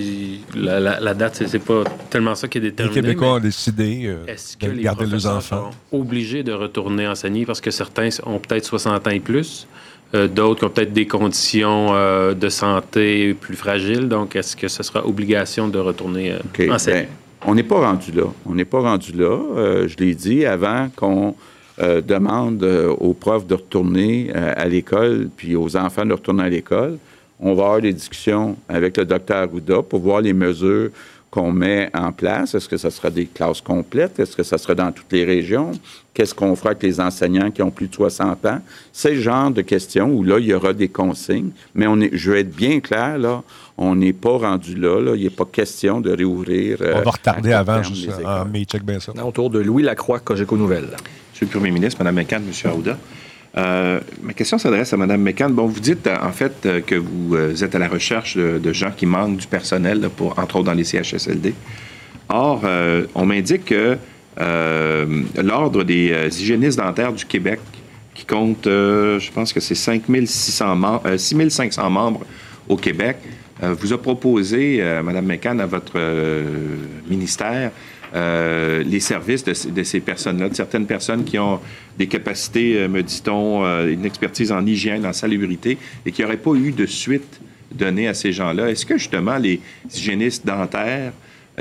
[0.57, 2.97] la, la, date, c'est pas tellement ça qui est déterminé.
[2.97, 4.13] Les Québécois ont décidé
[4.61, 5.71] de garder les enfants?
[5.71, 9.69] Sont obligés de retourner enseigner parce que certains ont peut-être 60 ans et plus?
[10.13, 11.93] D'autres qui ont peut-être des conditions
[12.33, 14.09] de santé plus fragiles.
[14.09, 17.09] Donc, est-ce que ce sera obligation de retourner en enseigner?
[17.45, 18.25] on n'est pas rendu là.
[18.47, 19.87] On n'est pas rendu là.
[19.87, 21.35] je l'ai dit avant qu'on
[21.79, 22.63] demande
[22.99, 26.99] aux profs de retourner à l'école, puis aux enfants de retourner à l'école.
[27.39, 30.91] On va avoir des discussions avec le docteur Arruda pour voir les mesures
[31.37, 32.55] qu'on met en place?
[32.55, 34.19] Est-ce que ce sera des classes complètes?
[34.19, 35.73] Est-ce que ça sera dans toutes les régions?
[36.15, 38.61] Qu'est-ce qu'on fera avec les enseignants qui ont plus de 60 ans?
[38.91, 41.51] C'est le genre de questions où là, il y aura des consignes.
[41.75, 43.43] Mais on est, je veux être bien clair, là,
[43.77, 46.79] on n'est pas rendu là, Il n'est pas question de réouvrir.
[46.81, 48.09] on va euh, retarder avant, juste,
[48.51, 49.13] mais check bien ça.
[49.23, 50.97] Autour de Louis Lacroix, Cogeco Nouvelle.
[51.33, 52.71] Monsieur le Premier ministre, Mme McCann, M.
[52.71, 52.97] Aouda.
[53.59, 55.53] Euh, ma question s'adresse à Mme McCann.
[55.53, 58.91] Bon, vous dites en fait euh, que vous euh, êtes à la recherche de, gens
[58.95, 61.55] qui manquent du personnel, pour, entre autres dans les CHSLD.
[62.29, 62.65] Or,
[63.15, 63.97] on m'indique que
[64.37, 67.61] l'Ordre des hygiénistes dentaires du Québec,
[68.15, 70.75] qui compte, je pense que c'est 6500
[71.89, 72.27] membres
[72.69, 73.19] au Québec,
[73.63, 76.01] vous a proposé, Mme McCann, à votre
[77.09, 77.71] ministère,
[78.15, 81.61] euh, les services de, ces personnes-là, de certaines personnes qui ont
[81.99, 86.37] des capacités, euh, me dit-on, euh, une expertise en hygiène, en salubrité, et qui n'auraient
[86.37, 87.41] pas eu de suite
[87.73, 88.71] donnée à ces gens-là.
[88.71, 89.61] Est-ce que justement les
[89.93, 91.13] hygiénistes dentaires,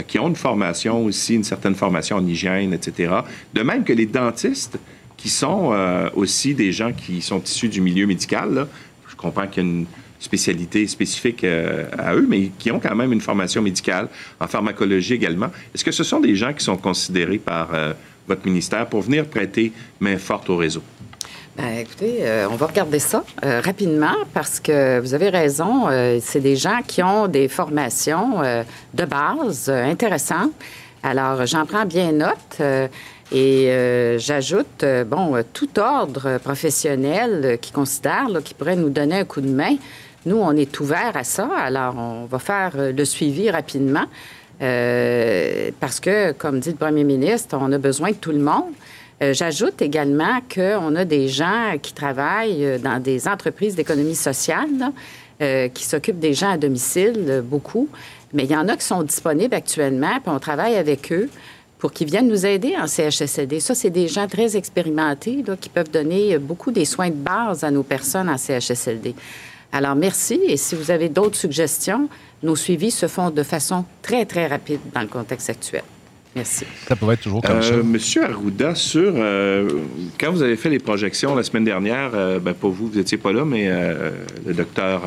[0.08, 3.13] qui ont une formation aussi, une certaine formation en hygiène, etc.,
[3.54, 4.78] de même que les dentistes,
[5.15, 5.74] qui sont
[6.15, 8.67] aussi des gens qui sont issus du milieu médical,
[9.08, 9.86] je comprends qu'il y a une
[10.26, 15.13] spécialité spécifique euh, à eux, mais qui ont quand même une formation médicale, en pharmacologie
[15.13, 15.52] également.
[15.74, 17.93] Est-ce que ce sont des gens qui sont considérés par euh,
[18.27, 20.81] votre ministère pour venir prêter main forte au réseau?
[21.57, 25.88] Bien, écoutez, euh, on va regarder ça rapidement parce que vous avez raison,
[26.21, 28.41] c'est des gens qui ont des formations
[28.93, 30.51] de base intéressantes.
[31.01, 32.61] Alors, j'en prends bien note.
[33.31, 39.49] Et j'ajoute, bon, tout ordre professionnel qui considère, qui pourrait nous donner un coup de
[39.49, 39.77] main,
[40.25, 44.05] nous, on est ouvert à ça, alors on va faire euh, le suivi rapidement.
[44.62, 48.72] Euh, parce que, comme dit le premier ministre, on a besoin de tout le monde.
[49.22, 54.91] Euh, j'ajoute également qu'on a des gens qui travaillent dans des entreprises d'économie sociale,
[55.74, 57.89] qui s'occupent des gens à domicile, beaucoup.
[58.32, 61.30] Mais il y en a qui sont disponibles actuellement, puis on travaille avec eux
[61.78, 63.60] pour qu'ils viennent nous aider en CHSLD.
[63.60, 67.72] Ça, c'est des gens très expérimentés qui peuvent donner beaucoup des soins de base à
[67.72, 69.13] nos personnes en CHSLD.
[69.76, 70.39] Alors, merci.
[70.48, 72.08] Et si vous avez d'autres suggestions,
[72.45, 75.84] nos suivis se font de façon très, très rapide dans le contexte actuel.
[76.36, 76.65] Merci.
[76.88, 77.73] Ça pourrait être toujours comme ça.
[77.73, 79.69] Euh, Monsieur Arruda, sur euh,
[80.19, 83.17] quand vous avez fait les projections la semaine dernière, euh, ben, pour vous, vous n'étiez
[83.17, 83.69] pas là, mais
[84.45, 85.03] le docteur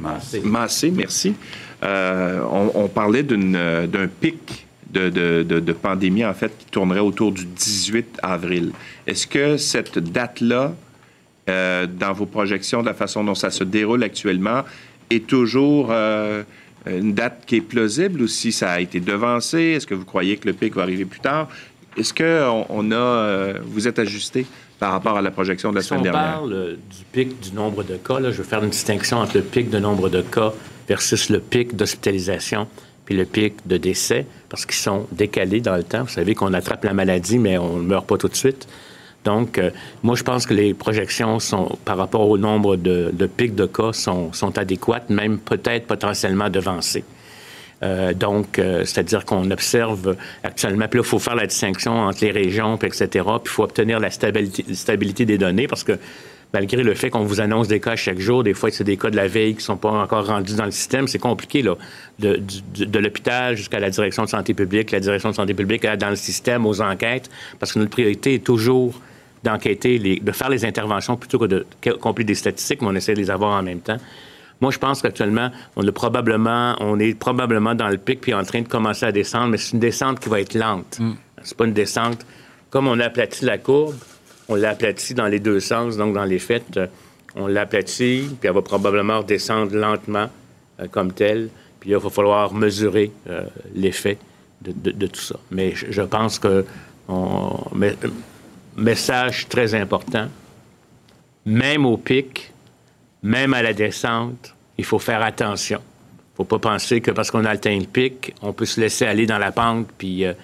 [0.00, 0.40] Massé.
[0.44, 1.34] Massé, merci.
[1.82, 8.72] On, parlait d'un pic de, de, pandémie, en fait, qui tournerait autour du 18 avril.
[9.06, 10.74] Est-ce que cette date-là
[11.48, 14.64] euh, dans vos projections de la façon dont ça se déroule actuellement
[15.10, 16.42] est toujours euh,
[16.86, 19.58] une date qui est plausible ou si ça a été devancé?
[19.58, 21.48] Est-ce que vous croyez que le pic va arriver plus tard?
[21.96, 24.46] Est-ce que on, a, euh, vous êtes ajusté
[24.78, 26.40] par rapport à la projection de la semaine dernière?
[26.42, 29.36] On parle du pic du nombre de cas, là, je veux faire une distinction entre
[29.38, 30.52] le pic de nombre de cas
[30.88, 32.68] versus le pic d'hospitalisation
[33.06, 36.02] puis le pic de décès, parce qu'ils sont décalés dans le temps.
[36.02, 38.68] Vous savez qu'on attrape la maladie, mais on ne meurt pas tout de suite.
[39.26, 39.70] Donc, euh,
[40.04, 43.92] moi, je pense que les projections sont, par rapport au nombre de, pics de cas
[43.92, 47.04] sont, adéquates, même peut-être potentiellement devancées.
[47.82, 52.24] Euh, donc, euh, c'est-à-dire qu'on observe actuellement, puis là, il faut faire la distinction entre
[52.24, 55.98] les régions, puis etc., puis il faut obtenir la stabilité, des données, parce que
[56.54, 59.10] malgré le fait qu'on vous annonce des cas chaque jour, des fois, c'est des cas
[59.10, 61.08] de la veille qui ne sont pas encore rendus dans le système.
[61.08, 61.74] C'est compliqué, là,
[62.20, 62.40] de,
[62.78, 66.16] de l'hôpital jusqu'à la direction de santé publique, la direction de santé publique dans le
[66.16, 69.02] système, aux enquêtes, parce que notre priorité est toujours
[69.46, 71.66] d'enquêter, de faire les interventions plutôt que de
[72.00, 73.98] compléter des statistiques, mais on essaie de les avoir en même temps.
[74.60, 78.42] Moi, je pense qu'actuellement, on, est probablement, on est probablement dans le pic puis en
[78.42, 80.98] train de commencer à descendre, mais c'est une descente qui va être lente.
[80.98, 81.12] Mm.
[81.42, 82.26] C'est pas une descente.
[82.70, 83.94] Comme on a aplati la courbe,
[84.48, 86.86] on l'a aplati dans les deux sens, donc dans les faits, euh,
[87.34, 90.28] on l'aplatit, puis elle va probablement redescendre lentement
[90.80, 91.50] euh, comme telle.
[91.80, 93.42] Puis là, il va falloir mesurer euh,
[93.74, 94.18] l'effet
[94.62, 95.36] de, tout ça.
[95.50, 96.64] Mais je, pense que
[97.08, 97.56] on,
[98.76, 100.28] message très important.
[101.44, 102.52] Même au pic,
[103.22, 105.80] même à la descente, il faut faire attention.
[105.80, 108.80] Il ne faut pas penser que parce qu'on a atteint le pic, on peut se
[108.80, 110.34] laisser aller dans la pente, puis euh,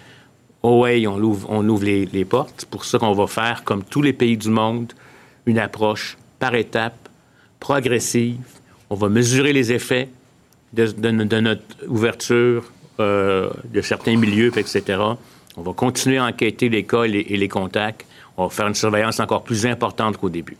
[0.63, 2.55] oh ouais, on ouvre, les, portes.
[2.59, 4.93] C'est pour ça qu'on va faire, comme tous les pays du monde,
[5.45, 7.09] une approche par étapes,
[7.61, 8.41] progressive.
[8.89, 10.09] On va mesurer les effets
[10.73, 14.99] de, notre ouverture euh, de certains milieux, etc.
[15.57, 18.07] On va continuer à enquêter les cas et les contacts
[18.37, 20.57] on va faire une surveillance encore plus importante qu'au début.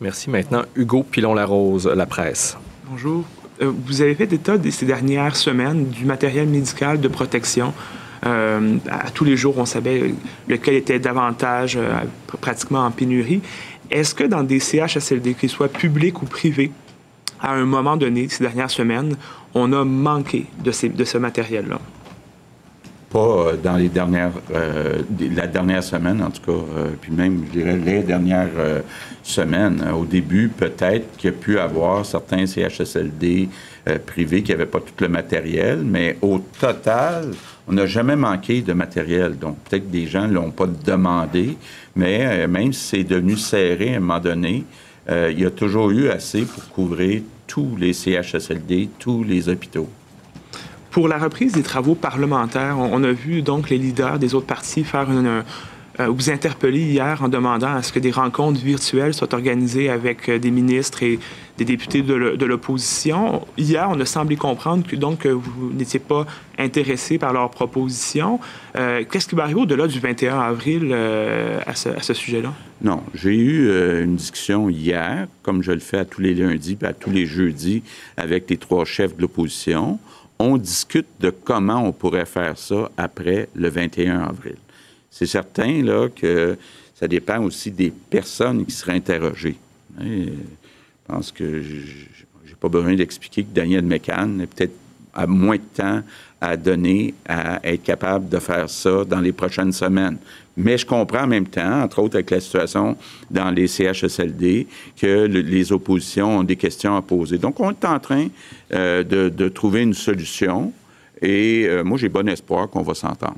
[0.00, 0.30] Merci.
[0.30, 2.56] Maintenant, Hugo Pilon-Larose, La Presse.
[2.88, 3.24] Bonjour.
[3.60, 7.74] Euh, vous avez fait état ces dernières semaines du matériel médical de protection.
[8.26, 10.14] Euh, à tous les jours, on savait
[10.48, 11.92] lequel était davantage euh,
[12.40, 13.42] pratiquement en pénurie.
[13.90, 16.70] Est-ce que dans des CHSLD, qu'ils soient publics ou privés,
[17.40, 19.16] à un moment donné, ces dernières semaines,
[19.54, 21.80] on a manqué de, ces, de ce matériel-là?
[23.10, 25.02] Pas euh, dans les dernières, euh,
[25.34, 28.50] la dernière semaine, en tout cas, euh, puis même, je dirais, les dernières
[29.24, 29.84] semaines.
[29.92, 33.48] Au début, peut-être qu'il y a pu avoir certains CHSLD
[34.06, 37.32] privés qui n'avaient pas tout le matériel, mais au total,
[37.66, 39.36] on n'a jamais manqué de matériel.
[39.38, 41.56] Donc, peut-être que des gens ne l'ont pas demandé,
[41.96, 44.64] mais même si c'est devenu serré à un moment donné,
[45.08, 49.88] il y a toujours eu assez pour couvrir tous les CHSLD, tous les hôpitaux.
[50.90, 54.82] Pour la reprise des travaux parlementaires, on, a vu donc les leaders des autres partis
[54.82, 55.44] faire une,
[56.00, 60.28] euh, vous interpeller hier en demandant à ce que des rencontres virtuelles soient organisées avec
[60.28, 61.18] euh, des ministres et
[61.58, 63.46] des députés de l'opposition.
[63.58, 66.26] Hier, on a semblé comprendre que donc vous n'étiez pas
[66.58, 68.40] intéressé par leurs propositions.
[68.76, 72.54] Euh, qu'est-ce qui va arriver au-delà du 21 avril à ce, sujet-là?
[72.80, 76.94] Non, j'ai eu une discussion hier, comme je le fais à tous les lundis à
[76.94, 77.82] tous les jeudis
[78.16, 79.98] avec les trois chefs de l'opposition
[80.40, 84.56] on discute de comment on pourrait faire ça après le 21 avril.
[85.10, 86.56] C'est certain là, que
[86.94, 89.58] ça dépend aussi des personnes qui seraient interrogées.
[90.00, 94.74] Hein, je pense que j'ai pas besoin d'expliquer que Daniel McCann est peut-être
[95.12, 96.02] a moins de temps
[96.40, 100.16] à donner à être capable de faire ça dans les prochaines semaines.
[100.56, 102.96] Mais je comprends en même temps, entre autres avec la situation
[103.30, 104.66] dans les CHSLD,
[105.00, 107.38] que les oppositions ont des questions à poser.
[107.38, 108.28] Donc, on est en train
[108.72, 110.72] euh, de, trouver une solution
[111.22, 113.36] et euh, moi, j'ai bon espoir qu'on va s'entendre.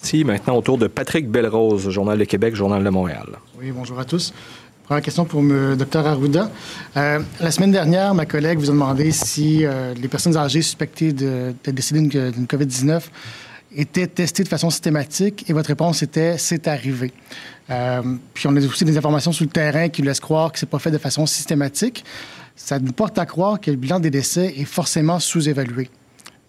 [0.00, 3.26] Si, maintenant, autour de Patrick Belrose, Journal de Québec, Journal de Montréal.
[3.60, 4.32] Oui, bonjour à tous.
[4.88, 6.50] Première question pour le Dr Arruda.
[6.96, 9.66] Euh, la semaine dernière, ma collègue vous a demandé si
[9.96, 13.02] les personnes âgées suspectées d'être décédées d'une COVID-19
[13.76, 17.12] était testé de façon systématique et votre réponse était c'est arrivé.
[17.70, 20.64] Euh, puis on a aussi des informations sur le terrain qui laissent croire que c'est
[20.68, 22.04] pas fait de façon systématique.
[22.56, 25.90] Ça nous porte à croire que le bilan des décès est forcément sous-évalué.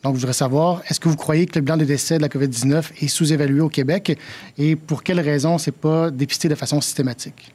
[0.02, 2.30] Donc, je voudrais savoir, est-ce que vous croyez que le bilan des décès de la
[2.30, 4.18] COVID-19 est sous-évalué au Québec
[4.58, 7.54] et pour quelles raisons c'est pas dépisté de façon systématique?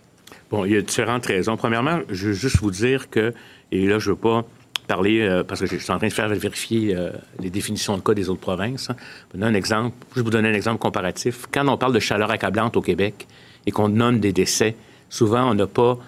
[0.54, 1.56] Bon, il y a différentes raisons.
[1.56, 3.34] Premièrement, je veux juste vous dire que,
[3.72, 4.44] et là, je veux pas
[4.86, 8.02] parler, euh, parce que je suis en train de faire vérifier euh, les définitions de
[8.02, 8.88] cas des autres provinces.
[8.88, 8.96] Hein.
[9.34, 11.46] Je vais vous donner un exemple comparatif.
[11.50, 13.26] Quand on parle de chaleur accablante au Québec
[13.66, 14.76] et qu'on nomme des décès,
[15.08, 15.98] souvent, on n'a pas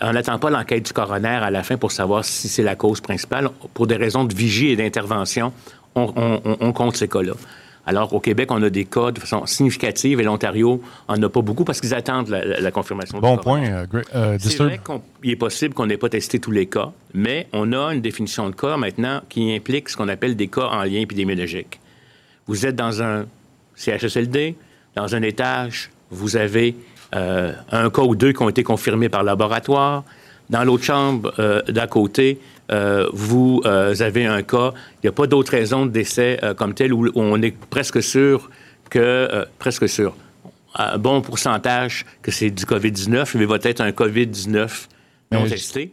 [0.00, 3.00] on n'attend pas l'enquête du coroner à la fin pour savoir si c'est la cause
[3.00, 3.50] principale.
[3.74, 5.52] Pour des raisons de vigie et d'intervention,
[5.96, 7.32] on, compte ces cas-là.
[7.86, 11.40] Alors, au Québec, on a des cas de façon significative et l'Ontario en a pas
[11.40, 13.18] beaucoup parce qu'ils attendent la, confirmation.
[13.20, 16.66] Bon point, euh, euh, C'est vrai qu'il est possible qu'on n'ait pas testé tous les
[16.66, 20.48] cas, mais on a une définition de cas maintenant qui implique ce qu'on appelle des
[20.48, 21.80] cas en lien épidémiologique.
[22.46, 23.26] Vous êtes dans un
[23.76, 24.56] CHSLD,
[24.94, 26.76] dans un étage, vous avez
[27.14, 30.04] euh, un cas ou deux qui ont été confirmés par laboratoire.
[30.50, 31.32] Dans l'autre chambre
[31.68, 32.40] d'à côté,
[32.70, 36.54] euh, vous euh, avez un cas, il n'y a pas d'autre raison de décès euh,
[36.54, 38.50] comme tel où, on est presque sûr
[38.90, 40.14] que, presque sûr,
[40.74, 44.86] un bon pourcentage que c'est du COVID-19, mais va être un COVID-19
[45.32, 45.92] non testé,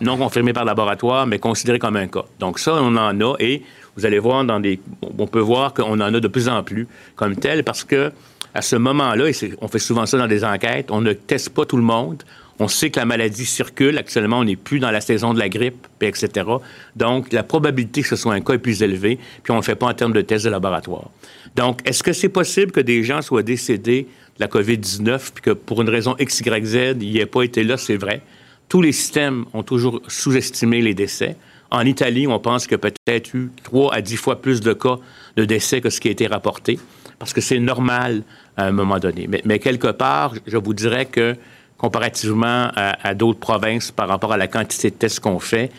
[0.00, 2.24] non confirmé par laboratoire, mais considéré comme un cas.
[2.38, 3.62] Donc ça, on en a et
[3.96, 4.80] vous allez voir dans des...
[5.18, 8.12] On peut voir qu'on en a de plus en plus comme tel parce que
[8.54, 11.64] à ce moment-là, et on fait souvent ça dans des enquêtes, on ne teste pas
[11.64, 12.24] tout le monde,
[12.60, 13.98] on sait que la maladie circule.
[13.98, 16.46] Actuellement, on n'est plus dans la saison de la grippe, etc.
[16.94, 19.64] Donc, la probabilité que ce soit un cas est plus élevée, puis on ne le
[19.64, 21.10] fait pas en termes de tests de laboratoire.
[21.56, 24.06] Donc, est-ce que c'est possible que des gens soient décédés
[24.38, 27.42] de la COVID-19, puis que pour une raison X, Y, Z, il n'y ait pas
[27.42, 27.76] été là?
[27.78, 28.20] C'est vrai.
[28.68, 31.36] Tous les systèmes ont toujours sous-estimé les décès.
[31.70, 34.72] En Italie, on pense qu'il y a peut-être eu 3 à 10 fois plus de
[34.74, 34.98] cas
[35.36, 36.78] de décès que ce qui a été rapporté,
[37.18, 38.22] parce que c'est normal
[38.56, 39.28] à un moment donné.
[39.44, 41.36] Mais quelque part, je vous dirais que
[41.80, 45.70] comparativement à, d'autres provinces par rapport à la quantité de tests qu'on fait.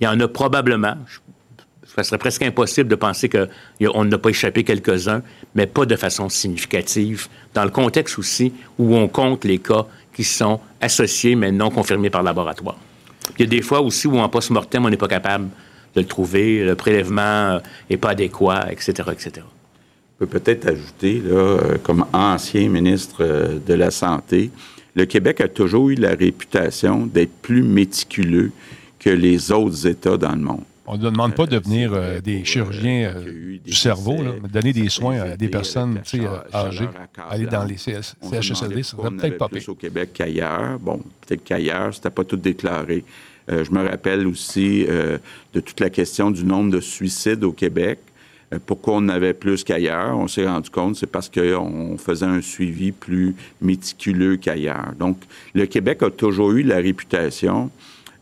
[0.00, 0.96] Il y en a probablement.
[1.84, 5.20] Ce serait presque impossible de penser qu'on n'a pas échappé quelques-uns,
[5.54, 9.84] mais pas de façon significative, dans le contexte aussi où on compte les cas
[10.14, 12.78] qui sont associés mais non confirmés par laboratoire.
[13.38, 15.48] Il y a des fois aussi où en post-mortem, on n'est pas capable
[15.94, 19.44] de le trouver, le prélèvement n'est pas adéquat, etc., etc.
[20.18, 24.50] Peut peut-être ajouter, euh, comme ancien ministre euh, de la Santé,
[24.94, 28.52] le Québec a toujours eu la réputation d'être plus méticuleux
[28.98, 30.64] que les autres États dans le monde.
[30.86, 33.14] On ne demande pas de devenir des chirurgiens
[33.64, 36.00] du cerveau, mais donner des soins à des personnes
[36.52, 36.88] âgées,
[37.30, 40.78] aller dans les CHSLD, ça serait peut-être pas plus au Québec qu'ailleurs.
[40.80, 43.04] Bon, peut-être qu'ailleurs, c'était pas tout déclaré.
[43.48, 48.00] je me rappelle aussi de toute la question du nombre de suicides au Québec.
[48.52, 50.16] Euh, pourquoi on avait plus qu'ailleurs?
[50.18, 54.92] On s'est rendu compte, c'est parce qu'on faisait un suivi plus méticuleux qu'ailleurs.
[54.98, 55.18] Donc,
[55.54, 57.70] le Québec a toujours eu la réputation,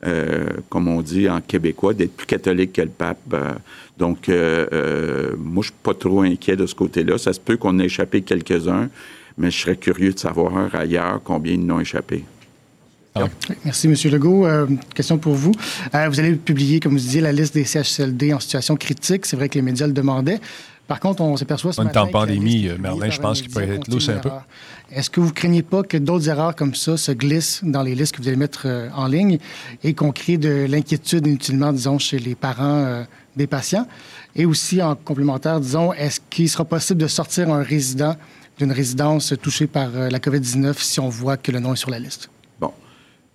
[0.06, 3.18] euh, comme on dit en québécois, d'être plus catholique que le pape.
[3.32, 3.54] Euh,
[3.98, 7.18] donc, moi, je suis pas trop inquiet de ce côté-là.
[7.18, 8.90] Ça se peut qu'on ait échappé quelques-uns,
[9.36, 12.24] mais je serais curieux de savoir ailleurs combien ils n'ont échappé.
[13.64, 13.94] Merci, M.
[14.12, 14.46] Legault.
[14.46, 15.52] Euh, question pour vous.
[15.94, 19.26] Euh, vous allez publier, comme vous disiez, la liste des CHSLD en situation critique.
[19.26, 20.40] C'est vrai que les médias le demandaient.
[20.86, 22.02] Par contre, on s'aperçoit ce on matin...
[22.02, 24.30] en pandémie, euh, Merlin, je pense qu'il peut être lousse un peu.
[24.90, 28.16] Est-ce que vous craignez pas que d'autres erreurs comme ça se glissent dans les listes
[28.16, 29.38] que vous allez mettre en ligne
[29.84, 33.04] et qu'on crée de l'inquiétude inutilement, disons, chez les parents
[33.36, 33.86] des patients?
[34.34, 38.16] Et aussi, en complémentaire, disons, est-ce qu'il sera possible de sortir un résident
[38.56, 41.98] d'une résidence touchée par la COVID-19 si on voit que le nom est sur la
[41.98, 42.30] liste?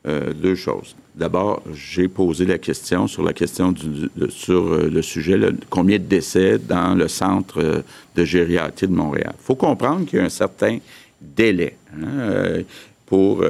[0.05, 0.97] Euh, deux choses.
[1.15, 5.39] D'abord, j'ai posé la question sur la question du, sur euh, le sujet,
[5.69, 7.81] combien de décès dans le centre euh,
[8.13, 9.33] de gériatrie de Montréal.
[9.39, 10.79] Il faut comprendre qu'il y a un certain
[11.21, 12.63] délai hein,
[13.05, 13.45] pour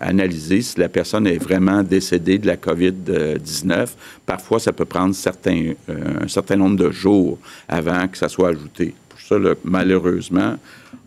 [0.00, 3.88] analyser si la personne est vraiment décédée de la COVID-19.
[4.24, 7.38] Parfois, ça peut prendre un certain nombre de jours
[7.68, 8.94] avant que ça soit ajouté.
[9.08, 10.54] Pour ça, malheureusement,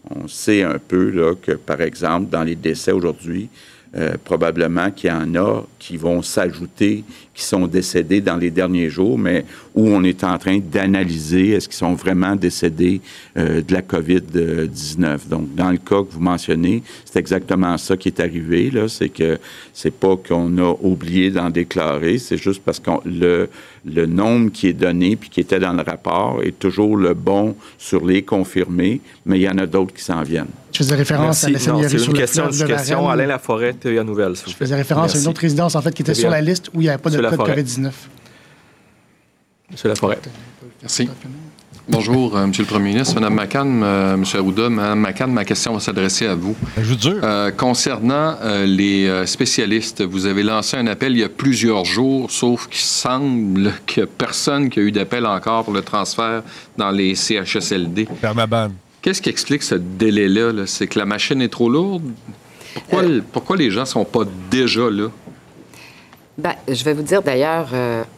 [0.10, 3.48] on sait un peu que, par exemple, dans les décès aujourd'hui,
[3.94, 8.90] euh, probablement qu'il y en a qui vont s'ajouter, qui sont décédés dans les derniers
[8.90, 9.44] jours, mais
[9.76, 13.02] où on est en train d'analyser est-ce qu'ils sont vraiment décédés
[13.38, 15.28] euh, de la COVID-19.
[15.28, 18.72] Donc, dans le cas que vous mentionnez, c'est exactement ça qui est arrivé.
[18.72, 19.38] Là, c'est que
[19.74, 23.50] c'est pas qu'on a oublié d'en déclarer, c'est juste parce que le,
[23.86, 27.56] le nombre qui est donné puis qui était dans le rapport est toujours le bon
[27.78, 30.48] sur les confirmés, mais il y en a d'autres qui s'en viennent.
[30.72, 33.10] Je faisais référence à la sur une question, de question.
[33.10, 34.36] Alain Laforêt, TVA Nouvelle.
[34.36, 36.82] Je faisais référence à une autre résidence, en fait, qui était sur la liste où
[36.82, 37.92] il n'y avait pas de cas de COVID-19.
[39.72, 40.20] Monsieur Laforêt.
[40.82, 41.10] Merci.
[41.90, 44.70] Bonjour, euh, Monsieur le Premier ministre, Madame McCann, euh, Monsieur Arruda.
[44.70, 46.56] Madame McCann, ma question va s'adresser à vous.
[46.76, 51.30] Ben, je vous euh, concernant les spécialistes, vous avez lancé un appel il y a
[51.30, 56.44] plusieurs jours, sauf qu'il semble que personne qui a eu d'appel encore pour le transfert
[56.78, 58.08] dans les CHSLD.
[58.22, 58.70] Permaban.
[59.02, 60.52] Qu'est-ce qui explique ce délai-là?
[60.52, 62.04] -là, c'est que la machine est trop lourde?
[62.76, 65.08] Pourquoi, pourquoi les gens ne sont pas déjà là?
[66.38, 67.70] Bien, je vais vous dire d'ailleurs,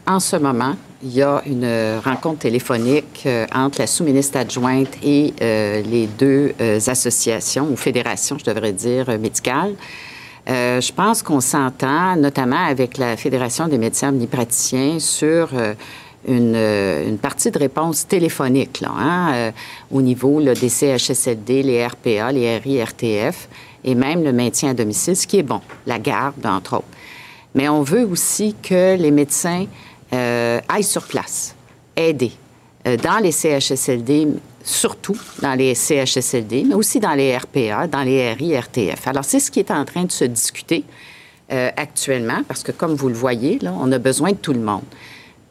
[0.06, 5.34] en ce moment, il y a une rencontre téléphonique euh, entre la sous-ministre adjointe et
[5.42, 9.76] euh, les deux euh, associations, ou fédérations, je devrais dire, médicales.
[10.48, 15.50] je pense qu'on s'entend, notamment avec la Fédération des médecins omnipraticiens, sur
[16.28, 19.52] une, partie de réponse téléphonique là, hein,
[19.92, 23.48] au niveau des CHSLD, les RPA, les RI-RTF,
[23.86, 26.88] et même le maintien à domicile, ce qui est bon, la garde, entre autres.
[27.56, 31.56] Mais on veut aussi que les médecins euh, aillent sur place,
[31.96, 32.32] aider
[32.86, 34.28] euh, dans les CHSLD,
[34.62, 39.08] surtout dans les CHSLD, mais aussi dans les RPA, dans les RI, RTF.
[39.08, 40.84] Alors, c'est ce qui est en train de se discuter
[41.52, 44.60] euh, actuellement, parce que comme vous le voyez, là, on a besoin de tout le
[44.60, 44.84] monde.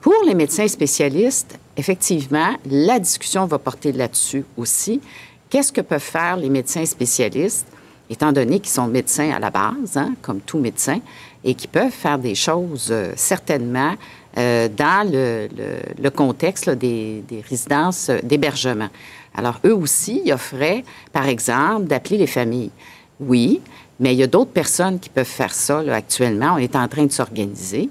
[0.00, 5.00] Pour les médecins spécialistes, effectivement, la discussion va porter là-dessus aussi.
[5.48, 7.66] Qu'est-ce que peuvent faire les médecins spécialistes,
[8.10, 11.00] étant donné qu'ils sont médecins à la base, hein, comme tout médecin,
[11.44, 13.94] et qui peuvent faire des choses certainement
[14.38, 18.88] euh, dans le, contexte des, résidences d'hébergement.
[19.34, 22.70] Alors, eux aussi, ils offraient, par exemple, d'appeler les familles.
[23.20, 23.60] Oui,
[24.00, 26.54] mais il y a d'autres personnes qui peuvent faire ça actuellement.
[26.54, 27.88] On est en train de s'organiser.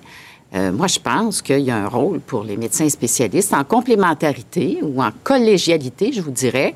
[0.54, 4.80] Euh, moi, je pense qu'il y a un rôle pour les médecins spécialistes en complémentarité
[4.82, 6.76] ou en collégialité, je vous dirais,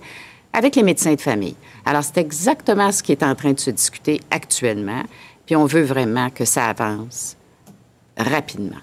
[0.54, 1.56] avec les médecins de famille.
[1.86, 5.04] Alors, c'est exactement ce qui est en train de se discuter actuellement,
[5.46, 7.36] puis on veut vraiment que ça avance
[8.18, 8.82] rapidement.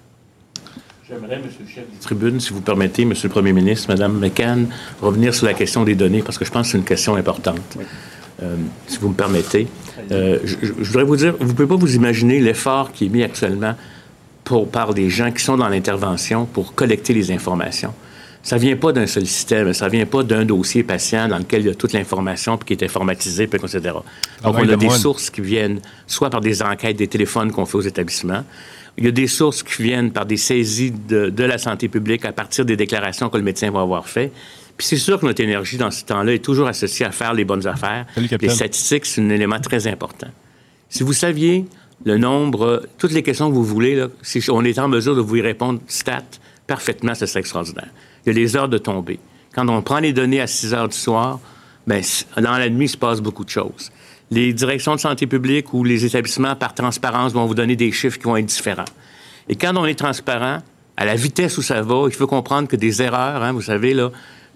[1.12, 1.42] J'aimerais, M.
[1.44, 3.12] le chef de tribune, si vous permettez, M.
[3.22, 4.68] le Premier ministre, Mme McCann,
[5.02, 7.60] revenir sur la question des données, parce que je pense que c'est une question importante.
[8.42, 8.56] Euh,
[8.86, 9.68] si vous me permettez.
[10.10, 13.22] Euh, je, voudrais vous dire, vous ne pouvez pas vous imaginer l'effort qui est mis
[13.22, 13.74] actuellement
[14.42, 17.92] pour, par des gens qui sont dans l'intervention pour collecter les informations.
[18.42, 21.38] Ça ne vient pas d'un seul système, ça ne vient pas d'un dossier patient dans
[21.38, 23.94] lequel il y a toute l'information puis qui est informatisée, puis etc.
[24.42, 27.76] Donc, on a des sources qui viennent soit par des enquêtes, des téléphones qu'on fait
[27.76, 28.44] aux établissements,
[28.98, 32.32] il y a des sources qui viennent par des saisies de, la santé publique à
[32.32, 34.32] partir des déclarations que le médecin va avoir fait.
[34.76, 37.44] Puis c'est sûr que notre énergie dans ce temps-là est toujours associée à faire les
[37.44, 38.06] bonnes affaires.
[38.16, 40.28] les statistiques, c'est un élément très important.
[40.88, 41.64] Si vous saviez
[42.04, 45.36] le nombre, toutes les questions que vous voulez, si on est en mesure de vous
[45.36, 46.22] y répondre, stats,
[46.66, 47.88] parfaitement, ce serait extraordinaire.
[48.24, 49.18] Il y a les heures de tomber.
[49.54, 51.40] Quand on prend les données à 6 heures du soir,
[51.86, 52.00] bien,
[52.36, 53.90] dans la nuit, il se passe beaucoup de choses.
[54.32, 58.16] Les directions de santé publique ou les établissements, par transparence, vont vous donner des chiffres
[58.16, 58.86] qui vont être différents.
[59.46, 60.60] Et quand on est transparent,
[60.96, 63.92] à la vitesse où ça va, il faut comprendre que des erreurs, hein, vous savez,
[63.92, 64.10] là,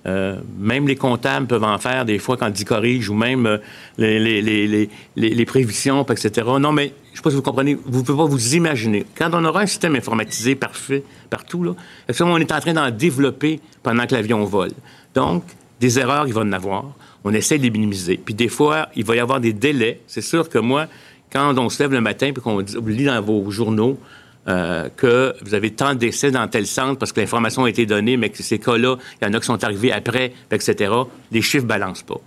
[0.07, 3.59] euh, même les comptables peuvent en faire des fois quand ils corrigent ou même euh,
[3.99, 6.47] les, prévisions, etc.
[6.59, 9.05] Non, mais je ne sais pas si vous comprenez, vous ne pouvez pas vous imaginer.
[9.15, 11.73] Quand on aura un système informatisé parfait partout, là,
[12.21, 14.73] on est en train d'en développer pendant que l'avion vole.
[15.15, 15.45] Donc,
[15.81, 16.95] des erreurs, il va en avoir.
[17.29, 18.21] On essaie de les minimiser.
[18.25, 19.99] Puis des fois, il va y avoir des délais.
[20.07, 20.87] C'est sûr que moi,
[21.33, 23.99] quand on se lève le matin et qu'on lit dans vos journaux
[24.47, 27.85] euh, que vous avez tant de décès dans tel centre parce que l'information a été
[27.85, 30.93] donnée, mais que ces cas-là, il y en a qui sont arrivés après, etc.,
[31.33, 32.21] les chiffres ne balancent pas.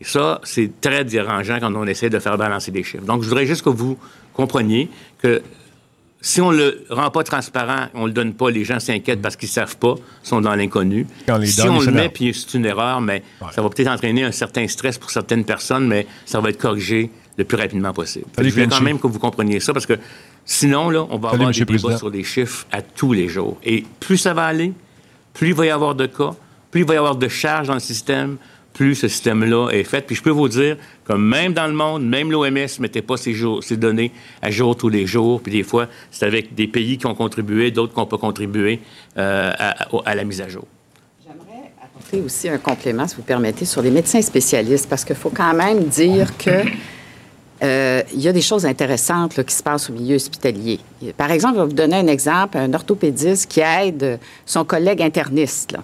[0.00, 3.04] Et ça, c'est très dérangeant quand on essaie de faire balancer des chiffres.
[3.04, 3.98] Donc, je voudrais juste que vous
[4.32, 4.88] compreniez
[5.20, 5.42] que
[6.26, 9.48] si on le rend pas transparent, on le donne pas, les gens s'inquiètent parce qu'ils
[9.48, 11.06] savent pas, sont dans l'inconnu.
[11.44, 13.22] Si on le met, puis c'est une erreur, mais
[13.52, 17.10] ça va peut-être entraîner un certain stress pour certaines personnes, mais ça va être corrigé
[17.38, 18.26] le plus rapidement possible.
[18.38, 19.98] je voulais quand même que vous compreniez ça parce que
[20.48, 23.58] Sinon, là, on va avoir des débats sur les chiffres à tous les jours.
[23.64, 24.72] Et plus ça va aller,
[25.34, 26.34] plus il va y avoir de cas,
[26.70, 28.36] plus il va y avoir de charges dans le système,
[28.76, 30.02] plus ce système-là est fait.
[30.02, 33.16] Puis je peux vous dire que même dans le monde, même l'OMS ne mettait pas
[33.16, 33.32] ces,
[33.76, 34.12] données
[34.42, 35.40] à jour tous les jours.
[35.40, 38.80] Puis des fois, c'est avec des pays qui ont contribué, d'autres qui n'ont pas contribué
[39.16, 40.64] euh, à, la mise à jour.
[41.26, 45.30] J'aimerais apporter aussi un complément, si vous permettez, sur les médecins spécialistes, parce qu'il faut
[45.30, 46.50] quand même dire que
[47.62, 50.80] euh, il y a des choses intéressantes qui se passent au milieu hospitalier.
[51.16, 55.76] Par exemple, je vais vous donner un exemple, un orthopédiste qui aide son collègue interniste.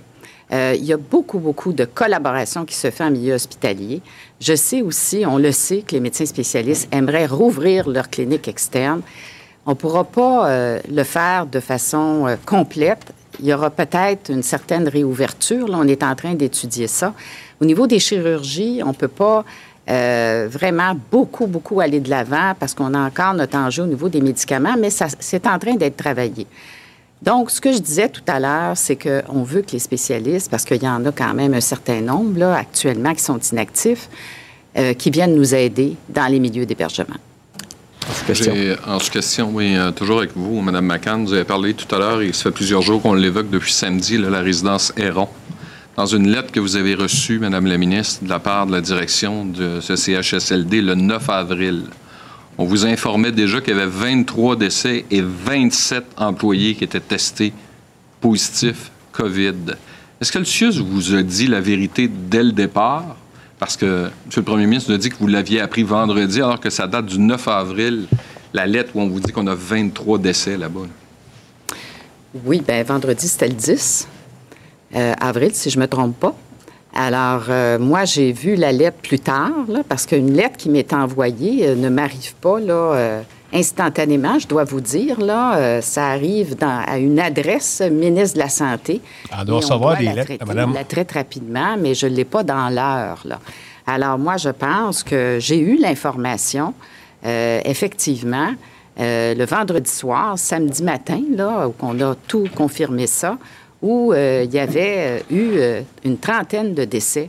[0.53, 4.03] Euh, il y a beaucoup, beaucoup de collaboration qui se fait en milieu hospitalier.
[4.41, 9.01] Je sais aussi, on le sait, que les médecins spécialistes aimeraient rouvrir leur clinique externe.
[9.65, 13.13] On ne pourra pas euh, le faire de façon complète.
[13.41, 15.69] Il y aura peut-être une certaine réouverture.
[15.69, 17.15] Là, on est en train d'étudier ça.
[17.61, 19.45] Au niveau des chirurgies, on ne peut pas
[19.91, 24.09] euh, vraiment beaucoup, beaucoup aller de l'avant parce qu'on a encore notre enjeu au niveau
[24.09, 26.47] des médicaments, mais c'est en train d'être travaillé.
[27.23, 30.65] Donc, ce que je disais tout à l'heure, c'est qu'on veut que les spécialistes, parce
[30.65, 34.09] qu'il y en a quand même un certain nombre là, actuellement qui sont inactifs,
[34.77, 37.17] euh, qui viennent nous aider dans les milieux d'hébergement.
[38.87, 41.25] En question, oui, euh, toujours avec vous, Mme McCann.
[41.25, 44.19] Vous avez parlé tout à l'heure, il se fait plusieurs jours qu'on l'évoque depuis samedi,
[44.19, 45.29] la résidence Héron.
[45.97, 48.81] Dans une lettre que vous avez reçue, Madame la ministre, de la part de la
[48.81, 51.85] direction de ce CHSLD le 9 avril,
[52.59, 57.53] on vous informait déjà qu'il y avait 23 décès et 27 employés qui étaient testés
[58.21, 59.75] positifs COVID.
[60.21, 63.17] Est-ce que le CIUS vous a dit la vérité dès le départ?
[63.59, 64.11] Parce que M.
[64.37, 67.07] le Premier ministre nous a dit que vous l'aviez appris vendredi, alors que ça date
[67.07, 68.07] du 9 avril,
[68.53, 70.81] la lettre où on vous dit qu'on a 23 décès là-bas.
[72.45, 74.09] Oui, bien, vendredi, c'était le 10.
[74.95, 76.37] Euh, avril, si je ne me trompe pas.
[76.95, 79.53] Alors, euh, moi, j'ai vu la lettre plus tard,
[79.89, 83.23] parce qu'une lettre qui m'est envoyée euh, ne m'arrive pas là,
[83.53, 85.21] instantanément, je dois vous dire.
[85.21, 89.01] Là, ça arrive à une adresse ministre de la Santé.
[89.39, 90.73] Elle doit recevoir des lettres, traiter, madame.
[90.73, 93.25] la traite rapidement, mais je ne l'ai pas dans l'heure.
[93.87, 96.73] Alors, moi, je pense que j'ai eu l'information,
[97.25, 98.53] effectivement,
[98.99, 103.37] le vendredi soir, samedi matin, là, où on a tout confirmé ça
[103.83, 107.29] où euh, il y avait euh, eu euh, une trentaine de décès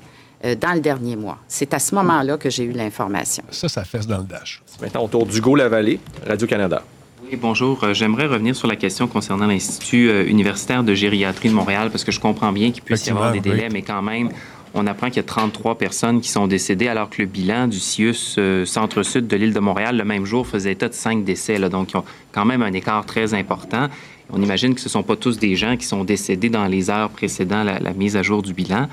[0.60, 1.38] dans le dernier mois.
[1.48, 3.46] C'est à ce moment-là que j'ai eu l'information.
[3.50, 4.62] Ça, ça fesse dans le dash.
[4.82, 6.84] Maintenant, autour d'Hugo Lavallée, Radio-Canada.
[7.24, 7.94] Oui, bonjour.
[7.94, 12.20] J'aimerais revenir sur la question concernant l'Institut universitaire de gériatrie de Montréal, parce que je
[12.20, 14.32] comprends bien qu'il puisse y avoir des délais, mais quand même,
[14.74, 17.80] on apprend qu'il y a 33 personnes qui sont décédées, alors que le bilan du
[17.80, 21.58] CIUS centre-sud de l'île de Montréal, le même jour, faisait état de 5 décès.
[21.70, 23.88] donc, ils ont quand même un écart très important.
[24.32, 26.90] On imagine que ce ne sont pas tous des gens qui sont décédés dans les
[26.90, 28.88] heures précédant la, mise à jour du bilan.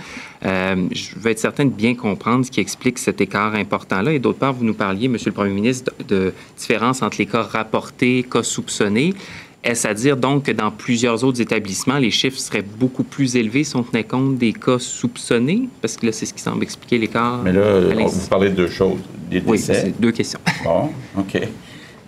[0.45, 4.12] Euh, je veux être certain de bien comprendre ce qui explique cet écart important-là.
[4.12, 7.43] Et d'autre part, vous nous parliez, Monsieur le Premier ministre, de, différence entre les cas
[7.43, 9.14] rapportés, cas soupçonnés.
[9.62, 13.62] Est-ce à dire donc que dans plusieurs autres établissements, les chiffres seraient beaucoup plus élevés
[13.64, 15.68] si on tenait compte des cas soupçonnés?
[15.83, 17.43] Parce que là, c'est ce qui semble expliquer l'écart.
[17.45, 19.01] Mais là, vous parlez de deux choses.
[19.31, 20.41] Des oui, c'est deux questions.
[20.64, 21.41] Bon, OK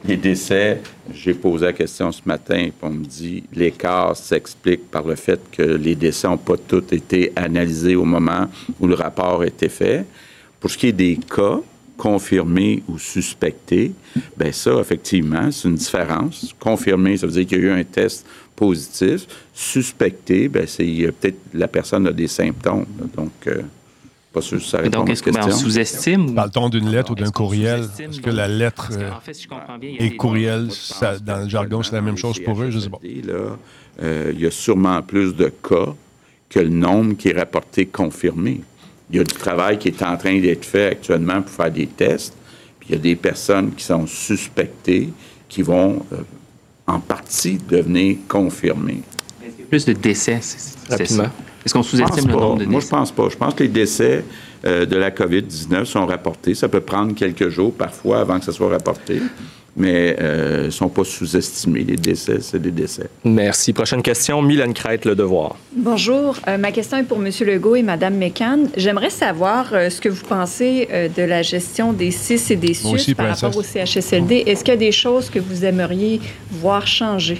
[0.05, 0.81] les décès,
[1.15, 5.41] j'ai posé la question ce matin, et on me dit l'écart s'explique par le fait
[5.51, 8.49] que les décès n'ont pas tous été analysés au moment
[8.81, 10.05] où le rapport a été fait.
[10.61, 11.61] Pour ce qui est des cas
[11.97, 13.93] confirmés ou suspectés,
[14.37, 16.55] bien ça, effectivement, c'est une différence.
[16.59, 19.27] Confirmé, ça veut dire qu'il y a eu un test positif.
[19.55, 22.87] Suspecté, bien c'est peut-être la personne a des symptômes.
[23.17, 23.63] Donc, euh,
[24.33, 26.35] Pas sûr si ça répond Donc, est-ce qu'on sous-estime?
[26.35, 27.87] Parle-t-on d'une lettre ou d'un courriel?
[27.99, 28.91] Est-ce que la lettre
[29.83, 30.69] et courriel,
[31.25, 32.71] dans le jargon, c'est la même chose pour eux?
[32.71, 32.99] Je ne sais pas.
[34.03, 35.95] Euh, il y a sûrement plus de cas
[36.49, 38.63] que le nombre qui est rapporté confirmé.
[39.11, 41.87] Il y a du travail qui est en train d'être fait actuellement pour faire des
[41.87, 42.35] tests.
[42.81, 45.11] Puis il y a des personnes qui sont suspectées
[45.49, 46.23] qui vont euh,
[46.87, 49.03] en partie devenir confirmées.
[49.69, 51.31] Plus de décès, c'est ça?
[51.65, 52.71] Est-ce qu'on sous-estime le nombre de décès?
[52.71, 53.29] Moi, je pense pas.
[53.29, 54.25] Je pense que les décès
[54.65, 56.55] euh, de la COVID-19 sont rapportés.
[56.55, 59.21] Ça peut prendre quelques jours parfois avant que ça soit rapporté
[59.77, 61.85] mais euh, ne sont pas sous-estimés.
[61.85, 63.09] Les décès, c'est des décès.
[63.25, 63.73] Merci.
[63.73, 65.57] Prochaine question, Mylène Crête, Le Devoir.
[65.75, 66.37] Bonjour.
[66.47, 67.31] Euh, ma question est pour M.
[67.41, 68.69] Legault et Mme McCann.
[68.77, 72.75] J'aimerais savoir euh, ce que vous pensez euh, de la gestion des CIS et des
[72.75, 74.45] SUS par rapport au CHSLD.
[74.47, 77.39] Est-ce qu'il y a des choses que vous aimeriez voir changer?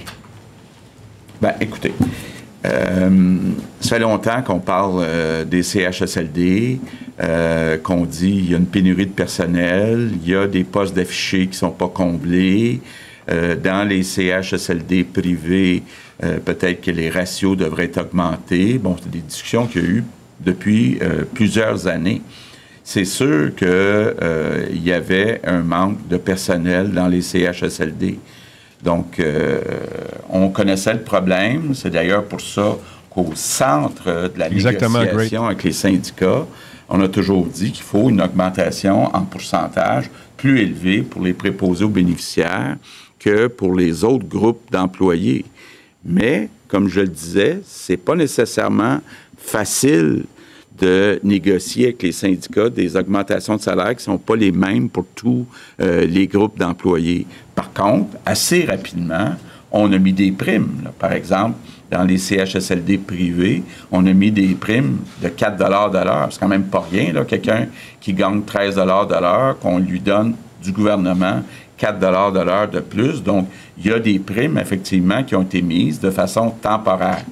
[1.39, 1.93] Bien, écoutez,
[2.63, 5.05] ça fait longtemps qu'on parle
[5.47, 6.79] des CHSLD.
[7.21, 10.95] Euh, qu'on dit il y a une pénurie de personnel, il y a des postes
[10.95, 12.81] d'affichés qui sont pas comblés.
[13.29, 15.83] Euh, dans les CHSLD privés,
[16.23, 18.79] euh, peut-être que les ratios devraient être augmentés.
[18.79, 20.03] Bon, c'est des discussions qu'il y a eu
[20.39, 20.99] depuis
[21.35, 22.21] plusieurs années.
[22.83, 28.17] C'est sûr qu'il y avait un manque de personnel dans les CHSLD.
[28.83, 29.21] Donc,
[30.29, 31.73] on connaissait le problème.
[31.73, 32.77] C'est d'ailleurs pour ça
[33.09, 36.45] qu'au centre de la négociation avec les syndicats,
[36.89, 41.85] on a toujours dit qu'il faut une augmentation en pourcentage plus élevée pour les préposés
[41.85, 42.77] aux bénéficiaires
[43.19, 45.45] que pour les autres groupes d'employés.
[46.05, 48.99] Mais, comme je le disais, c'est pas nécessairement
[49.37, 50.25] facile
[50.79, 54.89] de négocier avec les syndicats des augmentations de salaire qui ne sont pas les mêmes
[54.89, 55.45] pour tous
[55.79, 57.25] euh, les groupes d'employés.
[57.63, 59.35] Par contre, assez rapidement,
[59.71, 60.89] on a mis des primes.
[60.99, 61.55] Par exemple,
[61.89, 66.27] dans les CHSLD privés, on a mis des primes de 4 de l'heure.
[66.29, 67.13] C'est quand même pas rien.
[67.23, 67.67] Quelqu'un
[68.01, 71.41] qui gagne 13 de l'heure, qu'on lui donne du gouvernement
[71.77, 73.23] 4 de l'heure de plus.
[73.23, 73.47] Donc,
[73.77, 77.23] il y a des primes, effectivement, qui ont été mises de façon temporaire.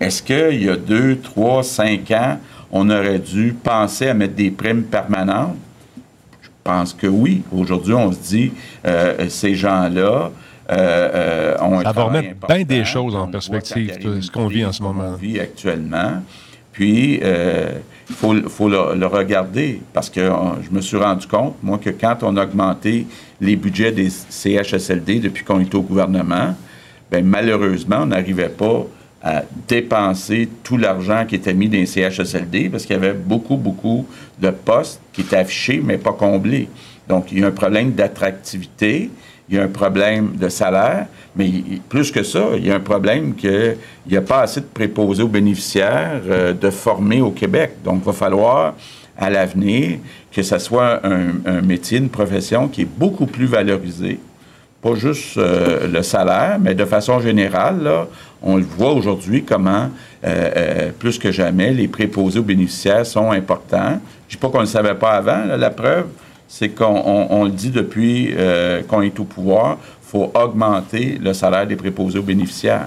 [0.00, 2.38] Est-ce qu'il y a deux, trois, cinq ans,
[2.72, 5.56] on aurait dû penser à mettre des primes permanentes?
[6.58, 7.42] Je pense que oui.
[7.50, 8.52] Aujourd'hui, on se dit,
[8.84, 10.30] euh, ces gens-là,
[10.70, 14.82] euh, euh, ça va remettre bien des choses en perspective, ce qu'on vit en ce
[14.82, 15.14] moment.
[15.14, 16.22] Vit actuellement.
[16.72, 17.78] Puis, il euh,
[18.10, 20.30] faut, le, regarder parce que
[20.62, 23.06] je me suis rendu compte, moi, que quand on a augmenté
[23.40, 26.54] les budgets des CHSLD depuis qu'on est au gouvernement,
[27.10, 28.86] bien, malheureusement, on n'arrivait pas
[29.22, 33.56] à dépenser tout l'argent qui était mis dans les CHSLD parce qu'il y avait beaucoup,
[33.56, 34.06] beaucoup
[34.40, 36.68] de postes qui étaient affichés mais pas comblés.
[37.08, 39.10] Donc, il y a un problème d'attractivité
[39.48, 41.50] il y a un problème de salaire, mais
[41.88, 43.76] plus que ça, il y a un problème qu'il
[44.08, 47.72] n'y a pas assez de préposés aux bénéficiaires euh, de former au Québec.
[47.82, 48.74] Donc, il va falloir
[49.16, 49.98] à l'avenir
[50.30, 54.20] que ce soit un, métier, une profession qui est beaucoup plus valorisée.
[54.80, 57.90] Pas juste euh, le salaire, mais de façon générale,
[58.42, 59.90] on le voit aujourd'hui comment,
[60.24, 63.98] euh, plus que jamais, les préposés aux bénéficiaires sont importants.
[64.28, 66.06] Je ne dis pas qu'on ne le savait pas avant, la preuve,
[66.46, 71.66] c'est qu'on le dit depuis euh, qu'on est au pouvoir, il faut augmenter le salaire
[71.66, 72.86] des préposés aux bénéficiaires.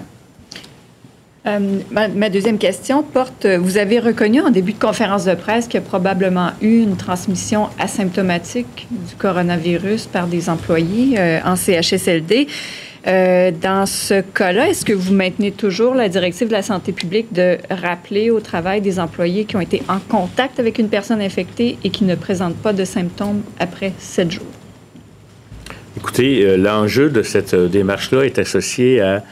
[1.47, 5.79] Euh, ma, deuxième question porte, vous avez reconnu en début de conférence de presse qu'il
[5.79, 12.47] y a probablement eu une transmission asymptomatique du coronavirus par des employés euh, en CHSLD.
[13.07, 17.33] Euh, dans ce cas-là, est-ce que vous maintenez toujours la directive de la santé publique
[17.33, 21.77] de rappeler au travail des employés qui ont été en contact avec une personne infectée
[21.83, 24.45] et qui ne présentent pas de symptômes après sept jours?
[25.97, 29.23] Écoutez, euh, l'enjeu de cette euh, démarche-là est associé à,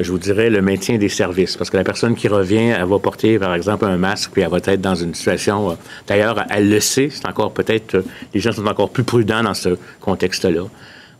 [0.00, 1.56] je vous dirais, le maintien des services.
[1.56, 4.50] Parce que la personne qui revient, elle va porter, par exemple, un masque, puis elle
[4.50, 5.76] va être dans une situation.
[6.06, 8.02] D'ailleurs, elle le sait, c'est encore peut-être.
[8.34, 10.64] Les gens sont encore plus prudents dans ce contexte-là.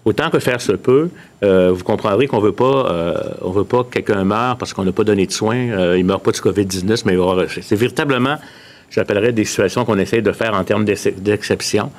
[0.04, 1.10] Autant que faire se peut,
[1.42, 4.84] euh, vous comprendrez qu'on veut pas, euh, on veut pas que quelqu'un meure parce qu'on
[4.84, 5.68] n'a pas donné de soins.
[5.70, 7.16] Euh, il meurt pas du COVID-19, mais
[7.60, 8.36] c'est véritablement,
[8.90, 11.90] j'appellerais des situations qu'on essaie de faire en termes d'exception.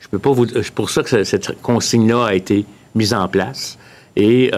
[0.00, 2.64] Je peux pas vous, pour ça que cette consigne-là a été
[2.94, 3.76] mise en place.
[4.16, 4.50] Et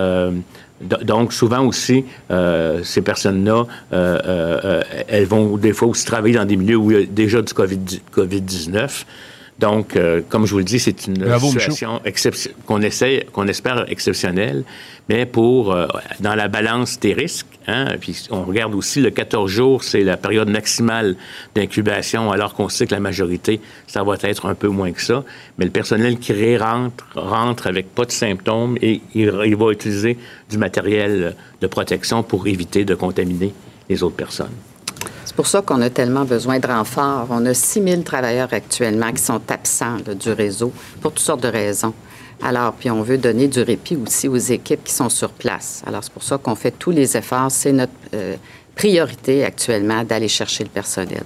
[0.80, 3.64] donc, souvent aussi, ces personnes-là,
[5.08, 7.52] elles vont des fois aussi travailler dans des milieux où il y a déjà du
[7.52, 9.04] COVID-19.
[9.60, 12.00] Donc, euh, comme je vous le dis, c'est une situation
[12.64, 14.64] qu'on essaie, qu'on espère exceptionnelle,
[15.08, 15.86] mais pour euh,
[16.20, 17.49] dans la balance des risques.
[17.66, 21.16] Hein, puis on regarde aussi le 14 jours, c'est la période maximale
[21.54, 25.24] d'incubation, alors qu'on sait que la majorité, ça va être un peu moins que ça.
[25.58, 30.18] Mais le personnel qui rentre, rentre avec pas de symptômes et il, il va utiliser
[30.48, 33.52] du matériel de protection pour éviter de contaminer
[33.88, 34.54] les autres personnes.
[35.24, 37.28] C'est pour ça qu'on a tellement besoin de renforts.
[37.30, 41.48] On a 6 000 travailleurs actuellement qui sont absents du réseau pour toutes sortes de
[41.48, 41.94] raisons.
[42.43, 45.82] Alors, puis on veut donner du répit aussi aux équipes qui sont sur place.
[45.86, 47.51] Alors, c'est pour ça qu'on fait tous les efforts.
[47.51, 48.36] C'est notre euh,
[48.74, 51.22] priorité actuellement d'aller chercher le personnel.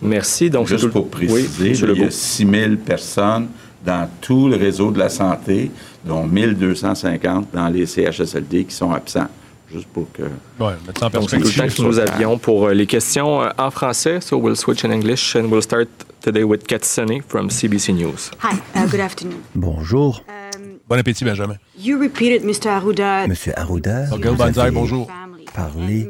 [0.00, 0.48] Merci.
[0.48, 3.48] Donc, Juste pour préciser, il y a 6 000 personnes
[3.84, 5.70] dans tout le réseau de la santé,
[6.04, 9.28] dont 1 250 dans les CHSLD qui sont absents.
[9.72, 10.22] Juste pour que.
[10.58, 11.46] Oui, mettre en perspective.
[11.46, 14.20] C'est le temps que nous avions pour euh, les questions euh, en français.
[14.20, 15.88] So we'll switch in English and we'll start
[16.22, 18.30] today with Kat Sunny from CBC News.
[18.42, 19.40] Hi, uh, good afternoon.
[19.54, 20.22] Bonjour.
[20.28, 21.56] Um, bon appétit, Benjamin.
[21.78, 22.68] You repeated, Mr.
[22.68, 23.26] Arruda.
[23.26, 24.06] Monsieur Arruda.
[24.36, 25.06] Banzai, bonjour.
[25.54, 26.08] Parler